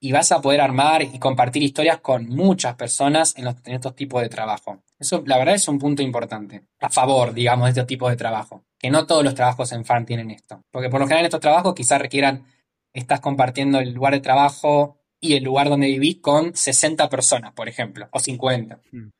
y 0.00 0.12
vas 0.12 0.32
a 0.32 0.40
poder 0.40 0.62
armar 0.62 1.02
y 1.02 1.18
compartir 1.18 1.62
historias 1.62 2.00
con 2.00 2.26
muchas 2.26 2.74
personas 2.74 3.34
en, 3.36 3.46
en 3.46 3.74
estos 3.74 3.94
tipos 3.94 4.22
de 4.22 4.30
trabajo. 4.30 4.82
Eso, 4.98 5.22
la 5.26 5.36
verdad, 5.36 5.54
es 5.54 5.68
un 5.68 5.78
punto 5.78 6.02
importante, 6.02 6.64
a 6.80 6.88
favor, 6.88 7.34
digamos, 7.34 7.66
de 7.66 7.80
este 7.80 7.84
tipo 7.84 8.08
de 8.08 8.16
trabajo. 8.16 8.64
Que 8.78 8.90
no 8.90 9.06
todos 9.06 9.22
los 9.22 9.34
trabajos 9.34 9.70
en 9.72 9.84
farm 9.84 10.06
tienen 10.06 10.30
esto. 10.30 10.62
Porque 10.70 10.88
por 10.88 11.00
lo 11.00 11.06
general 11.06 11.26
estos 11.26 11.40
trabajos 11.40 11.74
quizás 11.74 12.00
requieran, 12.00 12.46
estás 12.94 13.20
compartiendo 13.20 13.78
el 13.78 13.92
lugar 13.92 14.14
de 14.14 14.20
trabajo 14.20 14.96
y 15.20 15.34
el 15.34 15.44
lugar 15.44 15.68
donde 15.68 15.86
vivís 15.86 16.18
con 16.20 16.56
60 16.56 17.08
personas, 17.10 17.52
por 17.52 17.68
ejemplo, 17.68 18.08
o 18.10 18.18
50. 18.18 18.80
Hmm. 18.90 19.10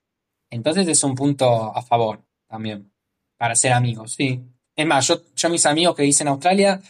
Entonces 0.50 0.88
es 0.88 1.04
un 1.04 1.14
punto 1.14 1.76
a 1.76 1.82
favor 1.82 2.24
también, 2.48 2.90
para 3.38 3.54
ser 3.54 3.72
amigos, 3.72 4.14
sí. 4.14 4.42
Es 4.74 4.86
más, 4.86 5.06
yo, 5.06 5.20
yo 5.36 5.50
mis 5.50 5.66
amigos 5.66 5.94
que 5.94 6.06
hice 6.06 6.24
en 6.24 6.28
Australia, 6.28 6.80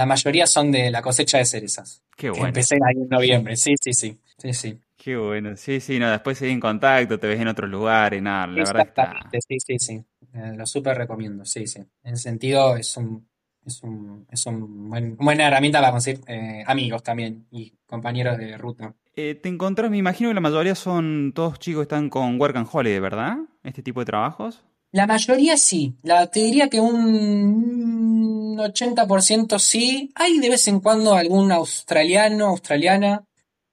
la 0.00 0.06
mayoría 0.06 0.46
son 0.46 0.72
de 0.72 0.90
la 0.90 1.02
cosecha 1.02 1.36
de 1.36 1.44
cerezas. 1.44 2.02
Qué 2.16 2.30
bueno. 2.30 2.46
empecé 2.46 2.76
ahí 2.76 3.02
en 3.02 3.08
noviembre, 3.10 3.54
sí, 3.54 3.74
sí, 3.78 3.92
sí. 3.92 4.18
sí, 4.38 4.54
sí. 4.54 4.80
Qué 4.96 5.14
bueno, 5.14 5.54
sí, 5.58 5.78
sí, 5.78 5.98
no, 5.98 6.10
después 6.10 6.38
seguís 6.38 6.54
en 6.54 6.60
contacto, 6.60 7.20
te 7.20 7.26
ves 7.26 7.38
en 7.38 7.48
otros 7.48 7.68
lugares, 7.68 8.22
nada, 8.22 8.46
la 8.46 8.64
verdad 8.64 8.86
está... 8.86 9.30
Sí, 9.46 9.58
sí, 9.58 9.78
sí, 9.78 10.02
eh, 10.32 10.54
lo 10.56 10.64
súper 10.64 10.96
recomiendo, 10.96 11.44
sí, 11.44 11.66
sí. 11.66 11.80
En 12.02 12.14
ese 12.14 12.22
sentido 12.22 12.78
es 12.78 12.96
un, 12.96 13.28
es 13.66 13.82
un, 13.82 14.26
es 14.30 14.46
un 14.46 14.88
buena 15.18 15.48
herramienta 15.48 15.80
para 15.80 15.92
conseguir 15.92 16.22
eh, 16.26 16.64
amigos 16.66 17.02
también 17.02 17.44
y 17.50 17.70
compañeros 17.84 18.38
de 18.38 18.56
ruta. 18.56 18.94
Eh, 19.16 19.34
te 19.34 19.50
encontrás, 19.50 19.90
me 19.90 19.98
imagino 19.98 20.30
que 20.30 20.34
la 20.34 20.40
mayoría 20.40 20.74
son 20.74 21.32
todos 21.34 21.58
chicos 21.58 21.80
que 21.80 21.94
están 21.94 22.08
con 22.08 22.40
Work 22.40 22.56
and 22.56 22.68
Holiday, 22.72 23.00
¿verdad? 23.00 23.36
Este 23.62 23.82
tipo 23.82 24.00
de 24.00 24.06
trabajos. 24.06 24.64
La 24.92 25.06
mayoría 25.06 25.58
sí, 25.58 25.94
la, 26.02 26.26
te 26.26 26.40
diría 26.40 26.68
que 26.68 26.80
un 26.80 28.29
80% 28.62 29.58
sí. 29.58 30.12
Hay 30.14 30.38
de 30.38 30.48
vez 30.48 30.68
en 30.68 30.80
cuando 30.80 31.14
algún 31.14 31.52
australiano, 31.52 32.46
australiana. 32.48 33.24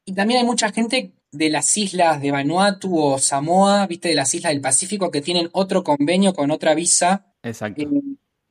Y 0.05 0.13
también 0.13 0.39
hay 0.41 0.45
mucha 0.45 0.71
gente 0.71 1.13
de 1.31 1.49
las 1.49 1.75
islas 1.77 2.21
de 2.21 2.31
Vanuatu 2.31 2.97
o 2.97 3.19
Samoa, 3.19 3.85
viste, 3.87 4.09
de 4.09 4.15
las 4.15 4.33
islas 4.33 4.53
del 4.53 4.61
Pacífico, 4.61 5.11
que 5.11 5.21
tienen 5.21 5.49
otro 5.51 5.83
convenio 5.83 6.33
con 6.33 6.51
otra 6.51 6.73
visa. 6.73 7.33
Exacto. 7.43 7.81
Eh, 7.81 7.87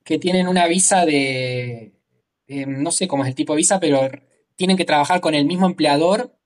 que 0.04 0.18
tienen 0.18 0.48
una 0.48 0.66
visa 0.66 1.04
de. 1.04 1.92
Eh, 2.46 2.66
no 2.66 2.90
sé 2.92 3.08
cómo 3.08 3.24
es 3.24 3.28
el 3.28 3.34
tipo 3.34 3.54
de 3.54 3.58
visa, 3.58 3.80
pero 3.80 4.08
tienen 4.54 4.76
que 4.76 4.84
trabajar 4.84 5.20
con 5.20 5.34
el 5.34 5.46
mismo 5.46 5.66
empleador 5.66 6.36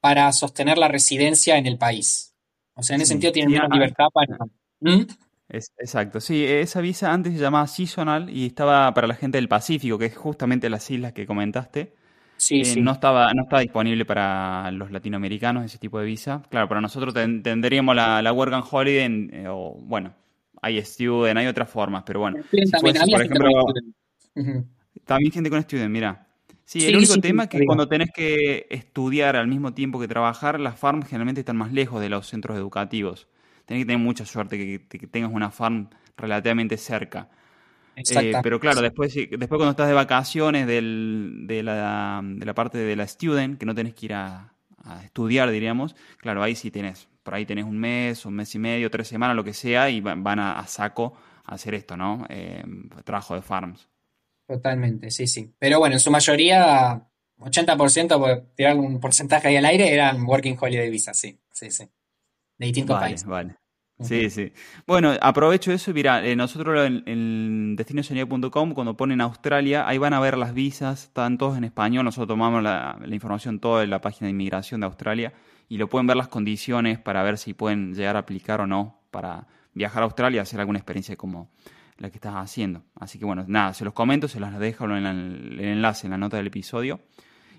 para 0.00 0.32
sostener 0.32 0.78
la 0.78 0.88
residencia 0.88 1.56
en 1.56 1.66
el 1.66 1.78
país. 1.78 2.34
O 2.74 2.82
sea, 2.82 2.96
en 2.96 3.02
ese 3.02 3.10
sentido 3.10 3.32
tienen 3.32 3.54
una 3.54 3.66
ah, 3.66 3.74
libertad 3.74 4.06
para... 4.12 4.36
¿Mm? 4.80 5.06
Es- 5.50 5.72
exacto. 5.78 6.20
Sí, 6.20 6.44
esa 6.44 6.80
visa 6.80 7.12
antes 7.12 7.34
se 7.34 7.38
llamaba 7.40 7.66
seasonal 7.66 8.30
y 8.30 8.46
estaba 8.46 8.92
para 8.94 9.06
la 9.06 9.14
gente 9.14 9.38
del 9.38 9.48
Pacífico, 9.48 9.98
que 9.98 10.06
es 10.06 10.16
justamente 10.16 10.70
las 10.70 10.90
islas 10.90 11.12
que 11.12 11.26
comentaste. 11.26 11.92
Sí, 12.36 12.60
Eh, 12.60 12.64
sí. 12.64 12.80
no 12.80 12.92
estaba, 12.92 13.32
no 13.34 13.42
estaba 13.42 13.60
disponible 13.60 14.04
para 14.04 14.70
los 14.72 14.90
latinoamericanos 14.90 15.64
ese 15.64 15.78
tipo 15.78 15.98
de 15.98 16.06
visa. 16.06 16.42
Claro, 16.48 16.68
para 16.68 16.80
nosotros 16.80 17.12
ten- 17.12 17.42
tendríamos 17.42 17.94
la, 17.94 18.22
la 18.22 18.32
Work 18.32 18.52
and 18.54 18.64
Holiday, 18.70 19.04
en- 19.04 19.30
eh, 19.34 19.48
o 19.48 19.76
bueno, 19.80 20.14
hay 20.62 20.78
student, 20.82 21.38
hay 21.38 21.46
otras 21.46 21.68
formas, 21.68 22.02
pero 22.06 22.20
bueno, 22.20 22.38
si 22.50 22.70
también, 22.70 22.96
fuese, 22.96 23.10
por 23.10 23.20
gente 23.22 23.34
ejemplo, 23.34 24.60
también 25.04 25.32
gente 25.32 25.50
con 25.50 25.62
student, 25.62 25.90
mira. 25.90 26.26
Sí, 26.64 26.84
el 26.84 26.92
Sí, 26.92 26.96
único 26.98 27.14
sí, 27.14 27.20
tema 27.20 27.44
es 27.44 27.48
que 27.48 27.64
cuando 27.64 27.88
tenés 27.88 28.10
que 28.14 28.66
estudiar 28.70 29.34
al 29.34 29.48
mismo 29.48 29.74
tiempo 29.74 29.98
que 29.98 30.06
trabajar, 30.06 30.60
las 30.60 30.78
farms 30.78 31.06
generalmente 31.08 31.40
están 31.40 31.56
más 31.56 31.72
lejos 31.72 32.00
de 32.00 32.08
los 32.08 32.28
centros 32.28 32.56
educativos. 32.56 33.26
Tenés 33.70 33.84
que 33.84 33.86
tener 33.86 34.00
mucha 34.04 34.26
suerte 34.26 34.58
que, 34.58 34.86
que- 34.88 34.98
que 35.00 35.06
tengas 35.06 35.32
una 35.32 35.50
farm 35.52 35.90
relativamente 36.18 36.76
cerca. 36.76 37.30
Eh, 38.06 38.38
pero 38.42 38.58
claro, 38.60 38.82
después, 38.82 39.14
después 39.14 39.48
cuando 39.48 39.70
estás 39.70 39.88
de 39.88 39.94
vacaciones 39.94 40.66
del- 40.66 41.44
de 41.46 41.62
la, 41.62 42.20
de 42.24 42.46
la 42.46 42.54
parte 42.54 42.78
de 42.78 42.96
la 42.96 43.06
student, 43.06 43.58
que 43.58 43.66
no 43.66 43.74
tenés 43.74 43.94
que 43.94 44.06
ir 44.06 44.14
a, 44.14 44.54
a 44.84 45.04
estudiar, 45.04 45.50
diríamos, 45.50 45.94
claro, 46.18 46.42
ahí 46.42 46.56
sí 46.56 46.70
tenés, 46.70 47.08
por 47.22 47.34
ahí 47.34 47.46
tenés 47.46 47.64
un 47.66 47.78
mes, 47.78 48.26
un 48.26 48.34
mes 48.34 48.54
y 48.54 48.58
medio, 48.58 48.90
tres 48.90 49.08
semanas, 49.08 49.36
lo 49.36 49.44
que 49.44 49.54
sea, 49.54 49.90
y 49.90 50.00
va- 50.00 50.14
van 50.16 50.40
a, 50.40 50.58
a 50.58 50.66
saco 50.66 51.14
a 51.46 51.54
hacer 51.54 51.74
esto, 51.74 51.96
¿no? 51.96 52.26
Eh, 52.30 52.64
trabajo 53.04 53.34
de 53.36 53.42
farms. 53.42 53.88
Totalmente, 54.46 55.10
sí, 55.10 55.26
sí. 55.28 55.54
Pero 55.58 55.78
bueno, 55.78 55.94
en 55.94 56.00
su 56.00 56.10
mayoría, 56.10 57.06
80%, 57.38 58.18
por 58.18 58.46
tirar 58.56 58.76
un 58.76 58.98
porcentaje 59.00 59.48
ahí 59.48 59.56
al 59.56 59.64
aire, 59.64 59.92
eran 59.94 60.24
Working 60.26 60.56
Holiday 60.60 60.90
Visa, 60.90 61.14
sí, 61.14 61.38
sí, 61.52 61.70
sí. 61.70 61.84
De 62.58 62.66
distintos 62.66 62.96
Vale, 62.96 62.98
países. 62.98 63.28
vale. 63.28 63.59
Sí, 64.00 64.30
sí. 64.30 64.52
Bueno, 64.86 65.12
aprovecho 65.20 65.72
eso 65.72 65.90
y 65.90 65.94
mira, 65.94 66.24
eh, 66.24 66.34
nosotros 66.34 66.86
en, 66.86 67.02
en 67.06 67.76
destinosoñado.com, 67.76 68.72
cuando 68.72 68.96
ponen 68.96 69.20
Australia, 69.20 69.86
ahí 69.86 69.98
van 69.98 70.14
a 70.14 70.20
ver 70.20 70.38
las 70.38 70.54
visas, 70.54 71.04
están 71.04 71.38
todos 71.38 71.58
en 71.58 71.64
español, 71.64 72.04
nosotros 72.04 72.28
tomamos 72.28 72.62
la, 72.62 72.98
la 73.00 73.14
información 73.14 73.60
toda 73.60 73.82
de 73.82 73.86
la 73.86 74.00
página 74.00 74.26
de 74.26 74.30
inmigración 74.30 74.80
de 74.80 74.86
Australia 74.86 75.32
y 75.68 75.76
lo 75.78 75.88
pueden 75.88 76.06
ver 76.06 76.16
las 76.16 76.28
condiciones 76.28 76.98
para 76.98 77.22
ver 77.22 77.38
si 77.38 77.54
pueden 77.54 77.94
llegar 77.94 78.16
a 78.16 78.20
aplicar 78.20 78.60
o 78.60 78.66
no 78.66 79.00
para 79.10 79.46
viajar 79.74 80.02
a 80.02 80.06
Australia 80.06 80.38
y 80.38 80.40
hacer 80.40 80.60
alguna 80.60 80.78
experiencia 80.78 81.16
como 81.16 81.50
la 81.98 82.10
que 82.10 82.16
estás 82.16 82.34
haciendo. 82.34 82.82
Así 82.98 83.18
que 83.18 83.24
bueno, 83.24 83.44
nada, 83.46 83.74
se 83.74 83.84
los 83.84 83.92
comento, 83.92 84.26
se 84.26 84.40
los 84.40 84.58
dejo 84.58 84.84
en 84.86 85.06
el 85.06 85.60
enlace 85.60 86.06
en 86.06 86.12
la 86.12 86.18
nota 86.18 86.38
del 86.38 86.46
episodio. 86.46 87.00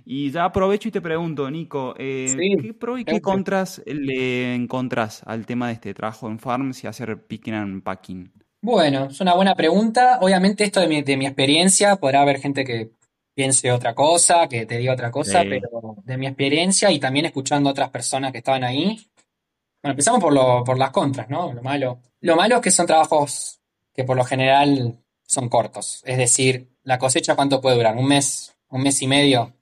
Y 0.06 0.32
ya 0.32 0.46
aprovecho 0.46 0.88
y 0.90 0.92
te 0.92 1.02
pregunto, 1.02 1.50
Nico, 1.50 1.94
eh, 1.98 2.28
Sí, 2.30 2.58
¿qué 2.62 2.74
pro 2.74 2.98
y 2.98 3.06
qué 3.06 3.22
contras 3.22 3.82
le 3.86 4.56
encontrás 4.56 5.22
al 5.26 5.46
tema 5.46 5.68
de 5.68 5.74
este 5.74 5.94
trabajo 5.94 6.28
en 6.28 6.40
farms 6.40 6.84
y 6.84 6.88
hacer 6.88 7.26
picking 7.26 7.54
and 7.54 7.84
packing? 7.84 8.32
Bueno, 8.62 9.06
es 9.06 9.20
una 9.22 9.34
buena 9.34 9.56
pregunta. 9.56 10.20
Obviamente 10.22 10.64
esto 10.64 10.80
de 10.80 10.88
mi, 10.88 11.02
de 11.02 11.18
mi 11.18 11.26
experiencia, 11.26 11.96
podrá 11.96 12.22
haber 12.22 12.40
gente 12.40 12.64
que 12.64 12.92
piense 13.34 13.72
otra 13.72 13.96
cosa, 13.96 14.48
que 14.48 14.66
te 14.66 14.78
diga 14.78 14.94
otra 14.94 15.10
cosa, 15.10 15.42
Sí. 15.42 15.50
pero 15.50 15.96
de 16.04 16.18
mi 16.18 16.28
experiencia 16.28 16.92
y 16.92 17.00
también 17.00 17.26
escuchando 17.26 17.70
a 17.70 17.72
otras 17.72 17.90
personas 17.90 18.32
que 18.32 18.40
estaban 18.40 18.64
ahí. 18.64 19.00
Bueno, 19.82 19.94
empezamos 19.94 20.20
por 20.22 20.34
lo, 20.34 20.64
por 20.64 20.78
las 20.78 20.92
contras, 20.92 21.30
¿no? 21.30 21.52
Lo 21.54 21.62
malo. 21.64 22.00
Lo 22.20 22.36
malo 22.36 22.56
es 22.58 22.62
que 22.62 22.72
son 22.72 22.86
trabajos 22.86 23.60
que 23.96 24.04
por 24.04 24.16
lo 24.16 24.24
general 24.24 25.00
son 25.26 25.50
cortos. 25.50 26.04
Es 26.06 26.18
decir, 26.18 26.70
la 26.84 27.00
cosecha, 27.00 27.36
¿cuánto 27.36 27.62
puede 27.62 27.78
durar? 27.78 27.96
¿Un 27.98 28.08
mes? 28.08 28.56
¿Un 28.70 28.84
mes 28.84 29.02
y 29.02 29.08
medio? 29.08 29.54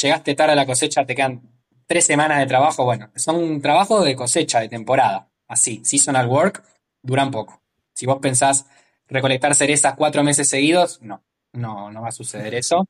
Llegaste 0.00 0.34
tarde 0.34 0.52
a 0.52 0.56
la 0.56 0.66
cosecha, 0.66 1.04
te 1.04 1.14
quedan 1.14 1.42
tres 1.86 2.04
semanas 2.06 2.38
de 2.38 2.46
trabajo. 2.46 2.84
Bueno, 2.84 3.10
son 3.16 3.60
trabajos 3.60 4.04
de 4.04 4.14
cosecha, 4.14 4.60
de 4.60 4.68
temporada. 4.68 5.28
Así, 5.48 5.80
seasonal 5.84 6.28
work, 6.28 6.62
duran 7.02 7.30
poco. 7.30 7.62
Si 7.94 8.06
vos 8.06 8.18
pensás 8.20 8.66
recolectar 9.08 9.54
cerezas 9.54 9.94
cuatro 9.96 10.22
meses 10.22 10.48
seguidos, 10.48 11.00
no, 11.02 11.24
no, 11.52 11.90
no 11.90 12.02
va 12.02 12.08
a 12.08 12.12
suceder 12.12 12.54
eso. 12.54 12.86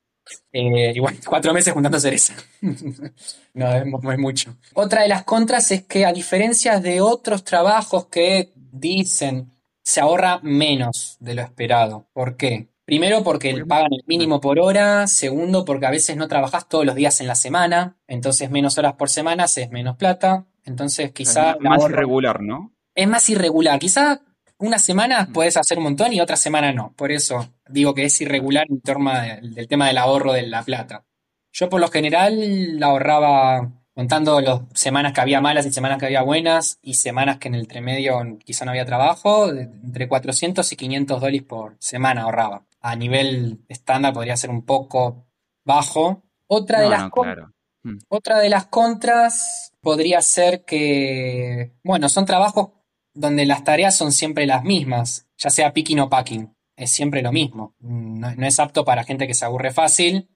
Eh, 0.52 0.92
igual, 0.94 1.16
cuatro 1.26 1.54
meses 1.54 1.72
juntando 1.72 1.98
cereza. 1.98 2.34
No, 3.54 3.72
es, 3.72 3.82
es 3.84 4.18
mucho. 4.18 4.56
Otra 4.74 5.02
de 5.02 5.08
las 5.08 5.24
contras 5.24 5.72
es 5.72 5.82
que 5.82 6.06
a 6.06 6.12
diferencia 6.12 6.78
de 6.78 7.00
otros 7.00 7.42
trabajos 7.42 8.06
que 8.06 8.52
dicen 8.54 9.50
se 9.82 10.00
ahorra 10.00 10.38
menos 10.42 11.16
de 11.18 11.34
lo 11.34 11.42
esperado. 11.42 12.06
¿Por 12.12 12.36
qué? 12.36 12.68
Primero 12.88 13.22
porque 13.22 13.66
pagan 13.66 13.92
el 13.92 14.02
mínimo 14.06 14.40
por 14.40 14.58
hora, 14.58 15.06
segundo 15.08 15.66
porque 15.66 15.84
a 15.84 15.90
veces 15.90 16.16
no 16.16 16.26
trabajás 16.26 16.66
todos 16.70 16.86
los 16.86 16.94
días 16.94 17.20
en 17.20 17.26
la 17.26 17.34
semana, 17.34 17.98
entonces 18.06 18.50
menos 18.50 18.78
horas 18.78 18.94
por 18.94 19.10
semana 19.10 19.44
es 19.44 19.70
menos 19.70 19.98
plata, 19.98 20.46
entonces 20.64 21.12
quizá 21.12 21.50
es 21.50 21.60
más 21.60 21.84
irregular, 21.84 22.40
¿no? 22.40 22.72
es 22.94 23.06
más 23.06 23.28
irregular. 23.28 23.78
Quizá 23.78 24.22
una 24.56 24.78
semana 24.78 25.26
Mm. 25.28 25.32
puedes 25.34 25.58
hacer 25.58 25.76
un 25.76 25.84
montón 25.84 26.14
y 26.14 26.22
otra 26.22 26.36
semana 26.36 26.72
no. 26.72 26.94
Por 26.96 27.12
eso 27.12 27.52
digo 27.68 27.92
que 27.92 28.06
es 28.06 28.18
irregular 28.22 28.64
en 28.70 28.80
torno 28.80 29.12
del, 29.12 29.52
del 29.52 29.68
tema 29.68 29.86
del 29.88 29.98
ahorro 29.98 30.32
de 30.32 30.46
la 30.46 30.62
plata. 30.62 31.04
Yo 31.52 31.68
por 31.68 31.82
lo 31.82 31.88
general 31.88 32.80
la 32.80 32.86
ahorraba 32.86 33.70
contando 33.92 34.40
las 34.40 34.60
semanas 34.72 35.12
que 35.12 35.20
había 35.20 35.42
malas 35.42 35.66
y 35.66 35.72
semanas 35.72 35.98
que 35.98 36.06
había 36.06 36.22
buenas 36.22 36.78
y 36.80 36.94
semanas 36.94 37.36
que 37.36 37.48
en 37.48 37.54
el 37.56 37.60
entremedio 37.62 38.38
quizá 38.44 38.64
no 38.64 38.70
había 38.70 38.86
trabajo, 38.86 39.50
entre 39.50 40.08
400 40.08 40.72
y 40.72 40.76
500 40.76 41.20
dólares 41.20 41.42
por 41.42 41.76
semana 41.80 42.22
ahorraba. 42.22 42.64
A 42.80 42.96
nivel 42.96 43.64
estándar 43.68 44.12
podría 44.12 44.36
ser 44.36 44.50
un 44.50 44.64
poco 44.64 45.26
bajo. 45.64 46.22
Otra 46.46 46.80
de 46.80 46.88
las 46.88 47.02
no, 47.02 47.10
claro. 47.10 47.52
Mm. 47.82 47.98
otra 48.08 48.38
de 48.38 48.48
las 48.48 48.66
contras 48.66 49.72
podría 49.80 50.20
ser 50.22 50.64
que, 50.64 51.74
bueno, 51.84 52.08
son 52.08 52.24
trabajos 52.26 52.70
donde 53.14 53.46
las 53.46 53.64
tareas 53.64 53.96
son 53.96 54.12
siempre 54.12 54.46
las 54.46 54.64
mismas, 54.64 55.28
ya 55.36 55.50
sea 55.50 55.72
picking 55.72 56.00
o 56.00 56.08
packing, 56.08 56.54
es 56.76 56.90
siempre 56.90 57.22
lo 57.22 57.32
mismo. 57.32 57.74
No, 57.80 58.34
no 58.34 58.46
es 58.46 58.58
apto 58.60 58.84
para 58.84 59.04
gente 59.04 59.26
que 59.26 59.34
se 59.34 59.44
aburre 59.44 59.72
fácil, 59.72 60.28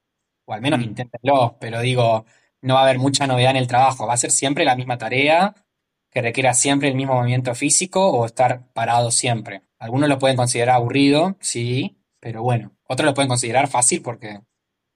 o 0.47 0.53
al 0.53 0.61
menos 0.61 0.81
Mm. 0.81 0.83
inténtenlo, 0.85 1.57
pero 1.61 1.81
digo, 1.81 2.25
no 2.61 2.75
va 2.75 2.81
a 2.81 2.85
haber 2.85 2.99
mucha 2.99 3.27
novedad 3.27 3.53
en 3.53 3.57
el 3.57 3.67
trabajo, 3.69 4.07
va 4.07 4.15
a 4.15 4.17
ser 4.17 4.31
siempre 4.31 4.65
la 4.65 4.77
misma 4.77 4.99
tarea, 4.99 5.55
que 6.11 6.23
requiera 6.23 6.55
siempre 6.55 6.89
el 6.89 6.95
mismo 6.95 7.15
movimiento 7.15 7.55
físico 7.55 8.07
o 8.11 8.27
estar 8.27 8.71
parado 8.73 9.11
siempre. 9.11 9.63
Algunos 9.79 10.09
lo 10.09 10.19
pueden 10.19 10.37
considerar 10.37 10.77
aburrido, 10.77 11.37
sí, 11.41 12.02
pero 12.23 12.41
bueno, 12.45 12.71
otros 12.87 13.05
lo 13.05 13.15
pueden 13.15 13.29
considerar 13.29 13.67
fácil 13.67 14.01
porque 14.01 14.41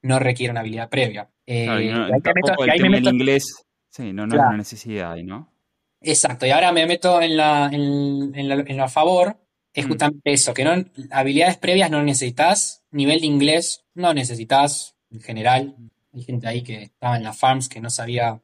no 0.03 0.21
requiere 0.21 0.53
una 0.53 0.61
habilidad 0.61 0.89
previa. 0.89 1.29
Eh, 1.45 1.65
Claro, 1.65 1.81
y 1.81 1.89
no- 1.91 2.09
y 2.09 2.13
ahí 2.13 2.21
me 2.21 2.33
meto- 2.35 2.47
tampoco 2.47 2.63
y 2.63 2.65
el 2.65 2.71
ahí 2.71 2.79
tema 2.79 2.91
meto- 2.99 3.11
inglés, 3.11 3.65
sí, 3.91 4.13
no, 4.13 4.27
no 4.29 4.35
es 4.37 4.41
una 4.41 4.57
necesidad 4.57 5.13
ahí, 5.13 5.25
¿no? 5.25 5.53
Exacto, 6.01 6.47
y 6.47 6.51
ahora 6.51 6.71
me 6.71 6.87
meto 6.87 7.21
en 7.21 7.37
la, 7.37 7.69
en, 7.73 8.33
en 8.39 8.49
la- 8.49 8.55
en 8.67 8.77
lo 8.77 8.85
a 8.85 8.89
favor, 8.89 9.37
es 9.75 9.85
Mm. 9.87 9.89
justamente 9.89 10.33
eso, 10.33 10.55
que 10.55 10.65
no, 10.65 10.73
habilidades 11.11 11.57
previas 11.59 11.91
no 11.91 12.01
necesitas, 12.05 12.85
nivel 12.93 13.21
de 13.21 13.27
inglés 13.27 13.85
no 13.95 14.15
necesitas, 14.15 14.95
en 15.11 15.21
general. 15.21 15.75
Hay 16.15 16.23
gente 16.23 16.47
ahí 16.47 16.63
que 16.63 16.83
estaba 16.85 17.17
en 17.17 17.25
las 17.25 17.37
farms 17.37 17.69
que 17.69 17.81
no 17.81 17.91
sabía 17.91 18.41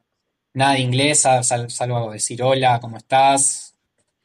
nada 0.53 0.73
de 0.73 0.81
inglés, 0.81 1.21
sal- 1.21 1.43
sal- 1.45 1.71
salvo 1.71 2.11
decir 2.11 2.43
hola, 2.43 2.79
¿cómo 2.81 2.97
estás? 2.97 3.75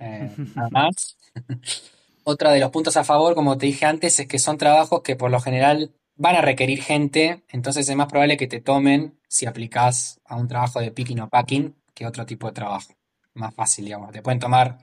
Eh, 0.01 0.31
nada 0.57 0.69
más. 0.71 1.17
Otra 2.31 2.53
de 2.53 2.61
los 2.61 2.71
puntos 2.71 2.99
a 2.99 3.05
favor, 3.05 3.35
como 3.35 3.57
te 3.57 3.65
dije 3.65 3.87
antes, 3.87 4.21
es 4.21 4.27
que 4.27 4.39
son 4.39 4.59
trabajos 4.59 5.01
que 5.01 5.17
por 5.17 5.31
lo 5.31 5.41
general 5.41 5.95
van 6.15 6.37
a 6.37 6.43
requerir 6.43 6.83
gente, 6.83 7.43
entonces 7.49 7.89
es 7.89 7.97
más 7.97 8.09
probable 8.09 8.37
que 8.37 8.47
te 8.47 8.61
tomen 8.61 9.19
si 9.29 9.47
aplicás 9.47 10.21
a 10.27 10.37
un 10.37 10.47
trabajo 10.47 10.79
de 10.79 10.91
picking 10.91 11.21
o 11.21 11.31
packing 11.31 11.75
que 11.95 12.07
otro 12.07 12.27
tipo 12.27 12.47
de 12.47 12.53
trabajo. 12.53 12.93
Más 13.33 13.55
fácil, 13.55 13.87
digamos, 13.87 14.13
te 14.13 14.21
pueden 14.21 14.41
tomar 14.41 14.77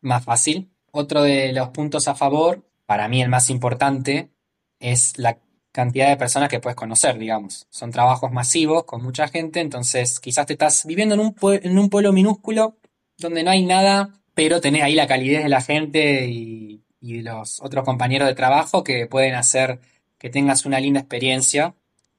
más 0.00 0.24
fácil. 0.24 0.72
Otro 0.90 1.22
de 1.22 1.52
los 1.52 1.68
puntos 1.68 2.08
a 2.08 2.16
favor, 2.16 2.68
para 2.86 3.06
mí 3.06 3.22
el 3.22 3.28
más 3.28 3.50
importante, 3.50 4.32
es 4.80 5.16
la 5.16 5.38
cantidad 5.70 6.08
de 6.08 6.16
personas 6.16 6.48
que 6.48 6.58
puedes 6.58 6.74
conocer, 6.74 7.18
digamos. 7.18 7.68
Son 7.70 7.92
trabajos 7.92 8.32
masivos 8.32 8.82
con 8.82 9.00
mucha 9.00 9.28
gente, 9.28 9.60
entonces 9.60 10.18
quizás 10.18 10.44
te 10.46 10.54
estás 10.54 10.84
viviendo 10.86 11.14
en 11.14 11.20
un, 11.20 11.36
en 11.62 11.78
un 11.78 11.88
pueblo 11.88 12.12
minúsculo 12.12 12.78
donde 13.16 13.44
no 13.44 13.52
hay 13.52 13.64
nada, 13.64 14.19
pero 14.40 14.58
tenés 14.62 14.82
ahí 14.82 14.94
la 14.94 15.06
calidez 15.06 15.42
de 15.42 15.50
la 15.50 15.60
gente 15.60 16.26
y, 16.30 16.82
y 16.98 17.18
de 17.18 17.22
los 17.30 17.60
otros 17.60 17.84
compañeros 17.84 18.26
de 18.26 18.34
trabajo 18.34 18.82
que 18.82 19.06
pueden 19.06 19.34
hacer 19.34 19.80
que 20.16 20.30
tengas 20.30 20.64
una 20.64 20.80
linda 20.80 20.98
experiencia. 21.00 21.74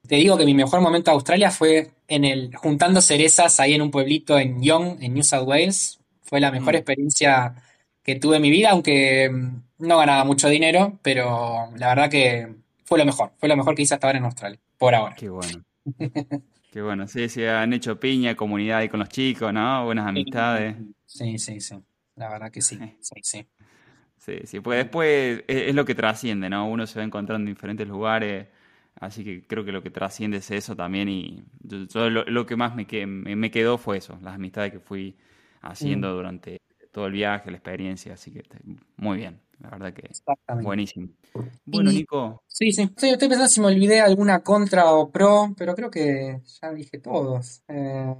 Te 0.06 0.14
digo 0.14 0.36
que 0.38 0.44
mi 0.44 0.54
mejor 0.54 0.80
momento 0.80 1.10
de 1.10 1.16
Australia 1.16 1.50
fue 1.50 1.90
en 2.06 2.24
el 2.24 2.54
juntando 2.54 3.00
cerezas 3.00 3.58
ahí 3.58 3.74
en 3.74 3.82
un 3.82 3.90
pueblito 3.90 4.38
en 4.38 4.62
Young, 4.62 4.98
en 5.02 5.14
New 5.14 5.24
South 5.24 5.48
Wales. 5.48 5.98
Fue 6.22 6.38
la 6.38 6.52
mejor 6.52 6.74
Mm. 6.74 6.76
experiencia 6.76 7.56
que 8.04 8.14
tuve 8.14 8.36
en 8.36 8.42
mi 8.42 8.50
vida, 8.50 8.70
aunque 8.70 9.28
mm, 9.28 9.62
no 9.78 9.98
ganaba 9.98 10.22
mucho 10.24 10.48
dinero, 10.48 11.00
pero 11.02 11.70
la 11.76 11.88
verdad 11.88 12.08
que 12.08 12.54
fue 12.84 12.98
lo 13.00 13.04
mejor, 13.04 13.32
fue 13.38 13.48
lo 13.48 13.56
mejor 13.56 13.74
que 13.74 13.82
hice 13.82 13.94
hasta 13.94 14.06
ahora 14.06 14.20
en 14.20 14.26
Australia, 14.26 14.60
por 14.78 14.94
ahora. 14.94 15.16
Qué 15.16 15.28
bueno. 15.28 15.64
Qué 16.70 16.80
bueno, 16.82 17.06
sí, 17.06 17.28
sí, 17.28 17.44
han 17.44 17.72
hecho 17.72 18.00
piña, 18.00 18.34
comunidad 18.34 18.78
ahí 18.78 18.88
con 18.88 19.00
los 19.00 19.08
chicos, 19.10 19.52
¿no? 19.52 19.84
Buenas 19.84 20.06
amistades. 20.06 20.76
Sí, 21.06 21.38
sí, 21.38 21.60
sí, 21.60 21.76
la 22.16 22.28
verdad 22.28 22.50
que 22.50 22.62
sí, 22.62 22.78
sí, 23.00 23.20
sí. 23.22 23.46
Sí, 24.18 24.38
sí, 24.44 24.60
porque 24.60 24.78
después 24.78 25.44
es, 25.48 25.68
es 25.68 25.74
lo 25.74 25.84
que 25.84 25.96
trasciende, 25.96 26.48
¿no? 26.48 26.68
Uno 26.68 26.86
se 26.86 26.98
va 26.98 27.04
encontrando 27.04 27.48
en 27.48 27.54
diferentes 27.54 27.88
lugares, 27.88 28.46
Así 29.00 29.24
que 29.24 29.46
creo 29.46 29.64
que 29.64 29.72
lo 29.72 29.82
que 29.82 29.90
trasciende 29.90 30.38
es 30.38 30.50
eso 30.50 30.76
también 30.76 31.08
y 31.08 31.44
yo, 31.62 32.10
lo, 32.10 32.46
que 32.46 32.56
más 32.56 32.74
me, 32.76 32.86
me, 33.06 33.50
quedó 33.50 33.78
fue 33.78 33.98
eso, 33.98 34.18
las 34.22 34.34
amistades 34.34 34.72
que 34.72 34.80
fui 34.80 35.16
haciendo 35.62 36.12
mm. 36.12 36.14
durante 36.14 36.60
todo 36.92 37.06
el 37.06 37.12
viaje, 37.12 37.50
la 37.50 37.56
experiencia, 37.56 38.14
así 38.14 38.30
que 38.30 38.44
muy 38.96 39.16
bien, 39.16 39.40
la 39.60 39.70
verdad 39.70 39.92
que 39.94 40.10
buenísimo. 40.62 41.08
Bueno, 41.64 41.90
Nico. 41.90 42.44
Sí, 42.46 42.70
sí, 42.70 42.82
estoy, 42.82 43.16
pensando 43.16 43.48
si 43.48 43.60
me 43.60 43.68
olvidé 43.68 44.00
alguna 44.00 44.42
contra 44.42 44.92
o 44.92 45.10
pro, 45.10 45.54
pero 45.56 45.74
creo 45.74 45.90
que 45.90 46.40
ya 46.60 46.72
dije 46.72 46.98
todos. 46.98 47.62
Eh, 47.68 48.14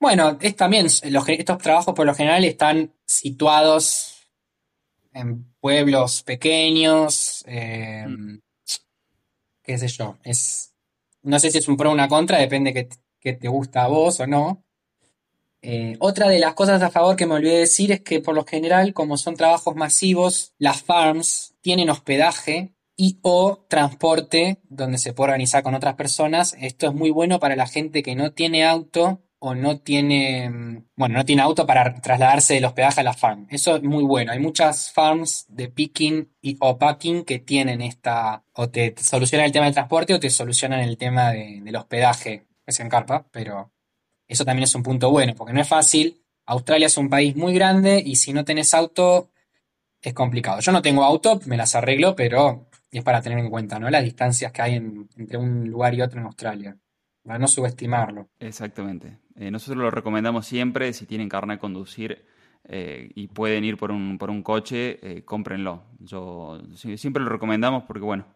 bueno, 0.00 0.38
es 0.40 0.56
también, 0.56 0.86
estos 0.86 1.58
trabajos 1.58 1.94
por 1.94 2.06
lo 2.06 2.14
general 2.14 2.44
están 2.44 2.92
situados 3.06 4.28
en 5.12 5.52
pueblos 5.60 6.22
pequeños, 6.22 7.44
eh, 7.46 8.06
mm 8.06 8.38
qué 9.66 9.76
sé 9.78 9.88
yo, 9.88 10.16
es, 10.22 10.74
no 11.22 11.38
sé 11.38 11.50
si 11.50 11.58
es 11.58 11.68
un 11.68 11.76
pro 11.76 11.90
o 11.90 11.92
una 11.92 12.08
contra, 12.08 12.38
depende 12.38 12.72
que, 12.72 12.88
que 13.20 13.34
te 13.34 13.48
gusta 13.48 13.84
a 13.84 13.88
vos 13.88 14.20
o 14.20 14.26
no. 14.26 14.64
Eh, 15.60 15.96
otra 15.98 16.28
de 16.28 16.38
las 16.38 16.54
cosas 16.54 16.80
a 16.82 16.90
favor 16.90 17.16
que 17.16 17.26
me 17.26 17.34
olvidé 17.34 17.58
decir 17.58 17.90
es 17.90 18.00
que 18.02 18.20
por 18.20 18.34
lo 18.34 18.44
general, 18.44 18.94
como 18.94 19.16
son 19.16 19.34
trabajos 19.34 19.74
masivos, 19.74 20.54
las 20.58 20.82
farms 20.82 21.56
tienen 21.60 21.90
hospedaje 21.90 22.74
y 22.96 23.18
o 23.22 23.66
transporte 23.68 24.60
donde 24.68 24.98
se 24.98 25.12
puede 25.12 25.30
organizar 25.30 25.64
con 25.64 25.74
otras 25.74 25.96
personas. 25.96 26.54
Esto 26.60 26.86
es 26.86 26.94
muy 26.94 27.10
bueno 27.10 27.40
para 27.40 27.56
la 27.56 27.66
gente 27.66 28.04
que 28.04 28.14
no 28.14 28.32
tiene 28.32 28.64
auto 28.64 29.25
o 29.38 29.54
no 29.54 29.78
tiene, 29.80 30.84
bueno, 30.96 31.18
no 31.18 31.24
tiene 31.24 31.42
auto 31.42 31.66
para 31.66 32.00
trasladarse 32.00 32.54
del 32.54 32.64
hospedaje 32.64 33.00
a 33.00 33.04
la 33.04 33.12
farm. 33.12 33.46
Eso 33.50 33.76
es 33.76 33.82
muy 33.82 34.02
bueno. 34.04 34.32
Hay 34.32 34.38
muchas 34.38 34.92
farms 34.92 35.46
de 35.48 35.68
picking 35.68 36.32
y, 36.40 36.56
o 36.60 36.78
packing 36.78 37.24
que 37.24 37.38
tienen 37.38 37.82
esta, 37.82 38.44
o 38.54 38.68
te, 38.70 38.94
solucionan 38.98 39.46
el 39.46 39.52
tema 39.52 39.66
del 39.66 39.74
transporte 39.74 40.14
o 40.14 40.20
te 40.20 40.30
solucionan 40.30 40.80
el 40.80 40.96
tema 40.96 41.32
del 41.32 41.76
hospedaje. 41.76 42.46
Es 42.66 42.80
en 42.80 42.88
carpa, 42.88 43.26
pero 43.30 43.72
eso 44.26 44.44
también 44.44 44.64
es 44.64 44.74
un 44.74 44.82
punto 44.82 45.10
bueno, 45.10 45.34
porque 45.34 45.52
no 45.52 45.60
es 45.60 45.68
fácil. 45.68 46.22
Australia 46.46 46.86
es 46.86 46.96
un 46.96 47.10
país 47.10 47.36
muy 47.36 47.54
grande 47.54 48.02
y 48.04 48.16
si 48.16 48.32
no 48.32 48.44
tenés 48.44 48.74
auto 48.74 49.30
es 50.00 50.14
complicado. 50.14 50.60
Yo 50.60 50.72
no 50.72 50.82
tengo 50.82 51.04
auto, 51.04 51.40
me 51.46 51.56
las 51.56 51.74
arreglo, 51.74 52.16
pero 52.16 52.68
es 52.90 53.02
para 53.02 53.20
tener 53.22 53.38
en 53.38 53.50
cuenta, 53.50 53.78
¿no? 53.78 53.90
Las 53.90 54.04
distancias 54.04 54.52
que 54.52 54.62
hay 54.62 54.74
entre 54.74 55.38
un 55.38 55.68
lugar 55.68 55.94
y 55.94 56.02
otro 56.02 56.20
en 56.20 56.26
Australia 56.26 56.76
para 57.26 57.38
no 57.40 57.48
subestimarlo. 57.48 58.28
Exactamente. 58.38 59.18
Eh, 59.34 59.50
nosotros 59.50 59.82
lo 59.82 59.90
recomendamos 59.90 60.46
siempre, 60.46 60.92
si 60.92 61.06
tienen 61.06 61.28
carne 61.28 61.54
de 61.54 61.58
conducir 61.58 62.24
eh, 62.64 63.10
y 63.14 63.26
pueden 63.26 63.64
ir 63.64 63.76
por 63.76 63.90
un, 63.90 64.16
por 64.16 64.30
un 64.30 64.42
coche, 64.42 64.98
eh, 65.02 65.24
cómprenlo. 65.24 65.82
Yo 65.98 66.60
siempre 66.96 67.22
lo 67.22 67.28
recomendamos 67.28 67.82
porque, 67.82 68.04
bueno, 68.04 68.26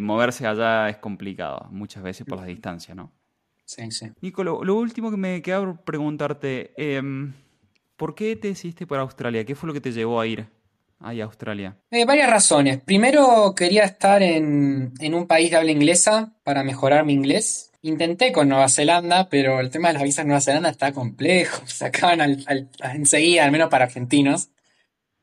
moverse 0.00 0.46
allá 0.46 0.88
es 0.88 0.96
complicado, 0.96 1.68
muchas 1.70 2.02
veces 2.02 2.26
por 2.26 2.38
las 2.38 2.46
distancias, 2.46 2.96
¿no? 2.96 3.12
Sí, 3.64 3.90
sí. 3.90 4.06
Nico, 4.20 4.44
lo, 4.44 4.76
último 4.76 5.10
que 5.10 5.16
me 5.16 5.42
queda 5.42 5.60
por 5.60 5.82
preguntarte, 5.82 6.72
em, 6.76 7.32
¿por 7.96 8.14
qué 8.14 8.36
te 8.36 8.48
decidiste 8.48 8.86
por 8.86 8.98
Australia? 8.98 9.44
¿Qué 9.44 9.54
fue 9.54 9.66
lo 9.66 9.74
que 9.74 9.80
te 9.80 9.92
llevó 9.92 10.20
a 10.20 10.26
ir 10.26 10.46
ahí 11.00 11.20
a 11.20 11.24
Australia? 11.24 11.76
varias 12.06 12.30
razones. 12.30 12.80
Primero, 12.80 13.54
quería 13.56 13.84
estar 13.84 14.22
en, 14.22 14.92
en 15.00 15.14
un 15.14 15.26
país 15.26 15.50
de 15.50 15.56
habla 15.56 15.70
inglesa 15.70 16.34
para 16.44 16.62
mejorar 16.62 17.04
mi 17.04 17.12
inglés. 17.12 17.72
Intenté 17.86 18.32
con 18.32 18.48
Nueva 18.48 18.68
Zelanda, 18.68 19.28
pero 19.28 19.60
el 19.60 19.70
tema 19.70 19.88
de 19.88 19.94
las 19.94 20.02
visas 20.02 20.22
en 20.22 20.26
Nueva 20.26 20.40
Zelanda 20.40 20.70
está 20.70 20.92
complejo. 20.92 21.62
Se 21.66 21.86
acaban 21.86 22.44
enseguida, 22.80 23.44
al 23.44 23.52
menos 23.52 23.68
para 23.68 23.84
argentinos. 23.84 24.48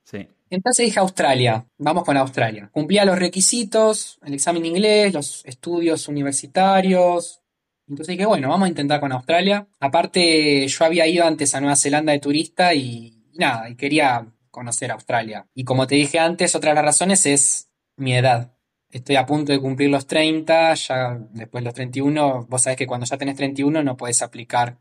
Sí. 0.06 0.30
Entonces 0.49 0.86
dije 0.86 0.99
Australia, 1.02 1.67
vamos 1.78 2.06
con 2.06 2.15
Australia. 2.15 2.69
Cumplía 2.71 3.04
los 3.04 3.19
requisitos, 3.19 4.17
el 4.23 4.36
examen 4.36 4.62
de 4.62 4.69
inglés, 4.69 5.13
los 5.13 5.43
estudios 5.45 6.08
universitarios. 6.08 7.41
Entonces 7.86 8.13
dije, 8.13 8.26
bueno, 8.26 8.47
vamos 8.47 8.67
a 8.67 8.69
intentar 8.69 9.02
con 9.02 9.12
Australia. 9.12 9.67
Aparte, 9.82 10.65
yo 10.65 10.86
había 10.86 11.06
ido 11.06 11.26
antes 11.26 11.54
a 11.56 11.60
Nueva 11.60 11.76
Zelanda 11.76 12.13
de 12.13 12.19
turista 12.19 12.73
y 12.73 13.26
nada, 13.34 13.69
y 13.69 13.76
quería 13.76 14.26
conocer 14.52 14.89
Australia. 14.91 15.47
Y 15.54 15.65
como 15.65 15.86
te 15.86 15.95
dije 15.95 16.17
antes, 16.17 16.56
otra 16.56 16.71
de 16.71 16.76
las 16.76 16.86
razones 16.86 17.26
es 17.26 17.67
mi 17.97 18.15
edad 18.15 18.54
estoy 18.93 19.15
a 19.15 19.25
punto 19.25 19.51
de 19.51 19.60
cumplir 19.60 19.89
los 19.89 20.06
30, 20.06 20.73
ya 20.75 21.19
después 21.32 21.63
de 21.63 21.65
los 21.65 21.73
31, 21.73 22.45
vos 22.47 22.62
sabés 22.62 22.77
que 22.77 22.88
cuando 22.88 23.06
ya 23.06 23.17
tenés 23.17 23.36
31 23.36 23.84
no 23.84 23.97
podés 23.97 24.21
aplicar 24.21 24.77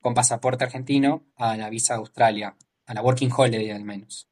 con 0.00 0.14
pasaporte 0.14 0.64
argentino 0.64 1.26
a 1.36 1.56
la 1.56 1.68
visa 1.68 1.94
de 1.94 1.98
Australia, 1.98 2.56
a 2.86 2.94
la 2.94 3.02
Working 3.02 3.30
Holiday 3.36 3.70
al 3.70 3.84
menos. 3.84 4.28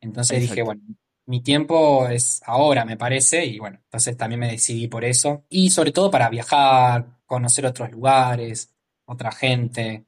Entonces 0.00 0.40
dije, 0.40 0.62
bueno, 0.62 0.82
mi 1.26 1.42
tiempo 1.42 2.06
es 2.08 2.40
ahora, 2.46 2.84
me 2.84 2.96
parece, 2.96 3.44
y 3.44 3.58
bueno, 3.58 3.80
entonces 3.82 4.16
también 4.16 4.40
me 4.40 4.50
decidí 4.50 4.86
por 4.86 5.04
eso. 5.04 5.44
Y 5.48 5.70
sobre 5.70 5.90
todo 5.90 6.10
para 6.10 6.28
viajar, 6.28 7.18
conocer 7.26 7.66
otros 7.66 7.90
lugares, 7.90 8.72
otra 9.04 9.32
gente, 9.32 10.06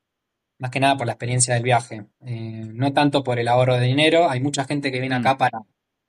más 0.58 0.70
que 0.70 0.78
nada 0.78 0.96
por 0.96 1.06
la 1.06 1.14
experiencia 1.14 1.54
del 1.54 1.64
viaje. 1.64 2.06
Eh, 2.24 2.68
no 2.72 2.92
tanto 2.92 3.24
por 3.24 3.40
el 3.40 3.48
ahorro 3.48 3.74
de 3.74 3.86
dinero, 3.86 4.30
hay 4.30 4.40
mucha 4.40 4.64
gente 4.64 4.92
que 4.92 5.00
viene 5.00 5.16
acá 5.16 5.34
mm. 5.34 5.38
para 5.38 5.62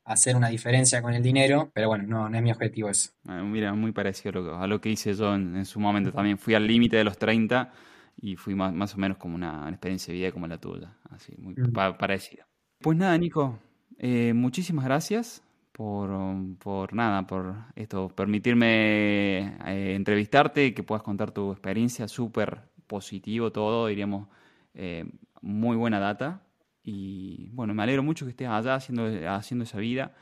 hacer 0.04 0.36
una 0.36 0.50
diferencia 0.50 1.02
con 1.02 1.14
el 1.14 1.22
dinero, 1.22 1.72
pero 1.74 1.88
bueno, 1.88 2.06
no, 2.08 2.30
no 2.30 2.38
es 2.38 2.44
mi 2.44 2.52
objetivo 2.52 2.90
eso. 2.90 3.12
Ah, 3.28 3.42
mira, 3.44 3.74
muy 3.74 3.92
parecido 3.92 4.58
a 4.58 4.68
lo, 4.68 4.82
que, 4.82 4.90
hice 4.90 5.14
yo 5.14 5.34
en, 5.36 5.66
su 5.66 5.80
momento 5.80 6.12
también. 6.12 6.38
Fui 6.38 6.54
al 6.54 6.68
límite 6.68 6.98
de 6.98 7.04
los 7.04 7.18
30 7.18 7.72
y 8.18 8.36
fui 8.36 8.56
más, 8.56 8.74
más, 8.74 8.96
o 8.96 8.98
menos 8.98 9.18
como 9.18 9.36
una, 9.36 9.70
experiencia 9.70 10.14
de 10.14 10.20
vida 10.20 10.32
como 10.32 10.48
la 10.48 10.58
tuya, 10.58 10.94
así, 11.10 11.34
muy 11.38 11.54
mm. 11.54 11.98
parecida. 11.98 12.48
Pues 12.80 12.98
nada, 12.98 13.18
Nico, 13.18 13.60
eh, 13.98 14.34
muchísimas 14.34 14.86
gracias 14.86 15.44
por, 15.72 16.10
por, 16.58 16.94
nada, 16.94 17.26
por 17.28 17.56
esto, 17.76 18.10
permitirme 18.10 19.56
eh, 19.66 19.94
entrevistarte 19.96 20.66
y 20.66 20.72
que 20.74 20.84
puedas 20.84 21.04
contar 21.04 21.32
tu 21.32 21.52
experiencia, 21.52 22.08
súper 22.08 22.62
positivo 22.88 23.52
todo, 23.52 23.88
diríamos, 23.88 24.28
eh, 24.74 25.06
muy 25.42 25.78
buena 25.78 26.00
data 26.00 26.42
y 26.84 27.50
bueno, 27.52 27.74
me 27.74 27.84
alegro 27.84 28.04
mucho 28.04 28.26
que 28.26 28.32
estés 28.32 28.48
allá 28.48 28.76
haciendo, 28.76 29.10
haciendo 29.30 29.66
esa 29.66 29.78
vida 29.78 30.14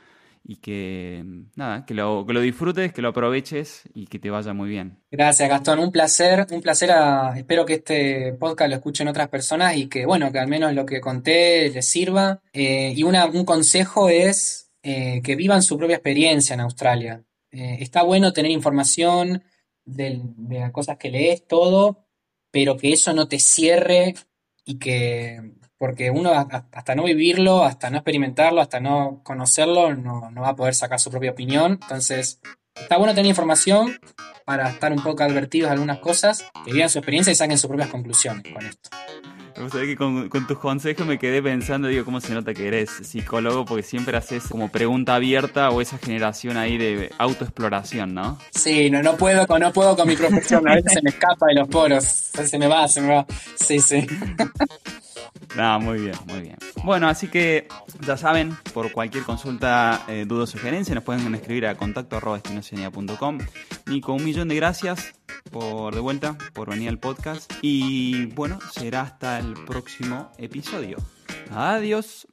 y 0.44 0.58
que 0.58 1.24
nada, 1.56 1.86
que 1.86 1.94
lo, 1.94 2.26
que 2.26 2.34
lo 2.34 2.42
disfrutes, 2.42 2.94
que 2.94 3.02
lo 3.02 3.10
aproveches 3.10 3.84
y 3.94 4.08
que 4.08 4.20
te 4.20 4.30
vaya 4.30 4.54
muy 4.54 4.70
bien. 4.70 5.04
Gracias, 5.12 5.50
Gastón. 5.50 5.80
Un 5.80 5.92
placer, 5.92 6.48
un 6.52 6.62
placer. 6.62 6.92
espero 7.36 7.66
que 7.66 7.76
este 7.76 8.34
podcast 8.34 8.70
lo 8.70 8.76
escuchen 8.78 9.08
otras 9.08 9.30
personas 9.30 9.76
y 9.76 9.88
que, 9.88 10.06
bueno, 10.06 10.32
que 10.32 10.40
al 10.40 10.48
menos 10.48 10.74
lo 10.74 10.86
que 10.86 11.02
conté 11.02 11.70
les 11.70 11.88
sirva. 11.88 12.42
Eh, 12.54 12.94
y 12.96 13.04
un 13.04 13.46
consejo 13.46 14.10
es 14.10 14.72
eh, 14.82 15.22
que 15.24 15.36
vivan 15.36 15.62
su 15.62 15.78
propia 15.78 15.98
experiencia 15.98 16.54
en 16.54 16.62
Australia. 16.62 17.24
Eh, 17.52 17.78
está 17.82 18.04
bueno 18.04 18.34
tener 18.34 18.52
información 18.52 19.44
de, 19.86 20.22
de 20.24 20.72
cosas 20.72 20.98
que 20.98 21.10
lees, 21.10 21.46
todo, 21.48 22.08
pero 22.52 22.78
que 22.78 22.94
eso 22.94 23.14
no 23.14 23.28
te 23.28 23.40
cierre 23.40 24.16
y 24.66 24.80
que 24.80 25.54
porque 25.78 26.12
uno 26.12 26.34
hasta 26.34 26.94
no 26.94 27.04
vivirlo, 27.06 27.64
hasta 27.64 27.90
no 27.90 27.98
experimentarlo, 27.98 28.60
hasta 28.60 28.82
no 28.82 29.22
conocerlo, 29.24 29.96
no, 29.96 30.30
va 30.36 30.50
a 30.50 30.56
poder 30.56 30.76
sacar 30.76 31.00
su 31.00 31.10
propia 31.10 31.32
opinión. 31.32 31.80
Entonces, 31.82 32.42
está 32.76 32.98
bueno 32.98 33.14
tener 33.14 33.30
información 33.30 33.98
para 34.46 34.70
estar 34.70 34.92
un 34.92 35.02
poco 35.02 35.24
advertidos 35.24 35.70
de 35.70 35.74
algunas 35.74 36.00
cosas, 36.00 36.46
que 36.66 36.74
vivan 36.74 36.90
su 36.90 37.00
experiencia 37.00 37.32
y 37.32 37.36
saquen 37.36 37.58
sus 37.58 37.70
propias 37.70 37.90
conclusiones 37.90 38.44
con 38.54 38.66
esto. 38.66 38.90
Que 39.60 39.98
con, 39.98 40.30
tus 40.48 40.58
consejos 40.58 41.06
me 41.06 41.20
quedé 41.20 41.44
pensando, 41.44 41.90
digo, 41.90 42.06
¿cómo 42.06 42.22
se 42.22 42.34
nota 42.34 42.54
que 42.54 42.66
eres 42.66 42.90
psicólogo? 42.90 43.66
Porque 43.66 43.84
siempre 43.84 44.16
haces 44.16 44.48
como 44.48 44.72
pregunta 44.72 45.16
abierta 45.16 45.70
o 45.72 45.82
esa 45.82 45.98
generación 45.98 46.56
ahí 46.56 46.78
de 46.78 47.12
autoexploración, 47.18 48.14
¿no? 48.14 48.38
Sí, 48.52 48.90
no, 48.90 49.04
no 49.04 49.18
puedo, 49.18 49.46
no 49.60 49.74
puedo 49.74 49.98
con 49.98 50.08
mi 50.08 50.16
profesión, 50.16 50.66
a 50.66 50.76
veces 50.76 50.94
se 50.94 51.02
me 51.02 51.10
escapa 51.10 51.48
de 51.48 51.56
los 51.56 51.68
poros, 51.68 52.06
se 52.06 52.58
me 52.58 52.68
va, 52.68 52.88
se 52.88 53.02
me 53.02 53.16
va. 53.16 53.26
Sí, 53.56 53.82
sí. 53.82 54.08
No, 55.56 55.80
muy 55.80 56.00
bien, 56.00 56.16
muy 56.28 56.42
bien. 56.42 56.58
Bueno, 56.84 57.08
así 57.08 57.28
que 57.28 57.68
ya 58.06 58.18
saben, 58.18 58.56
por 58.74 58.92
cualquier 58.92 59.24
consulta, 59.24 60.04
eh, 60.08 60.26
duda 60.28 60.44
o 60.44 60.48
sugerencia, 60.48 60.96
nos 60.96 61.04
pueden 61.04 61.34
escribir 61.36 61.66
a 61.68 61.76
contacto 61.76 62.18
arroba 62.18 62.42
Nico, 63.88 64.14
un 64.14 64.24
millón 64.24 64.48
de 64.48 64.56
gracias 64.56 65.14
por 65.52 65.94
de 65.94 66.02
vuelta, 66.02 66.38
por 66.54 66.70
venir 66.70 66.90
al 66.90 67.00
podcast. 67.00 67.52
Y 67.62 68.28
bueno, 68.28 68.60
será 68.72 69.02
hasta 69.02 69.40
el 69.40 69.54
próximo 69.66 70.32
episodio. 70.38 70.98
Adiós. 71.52 72.28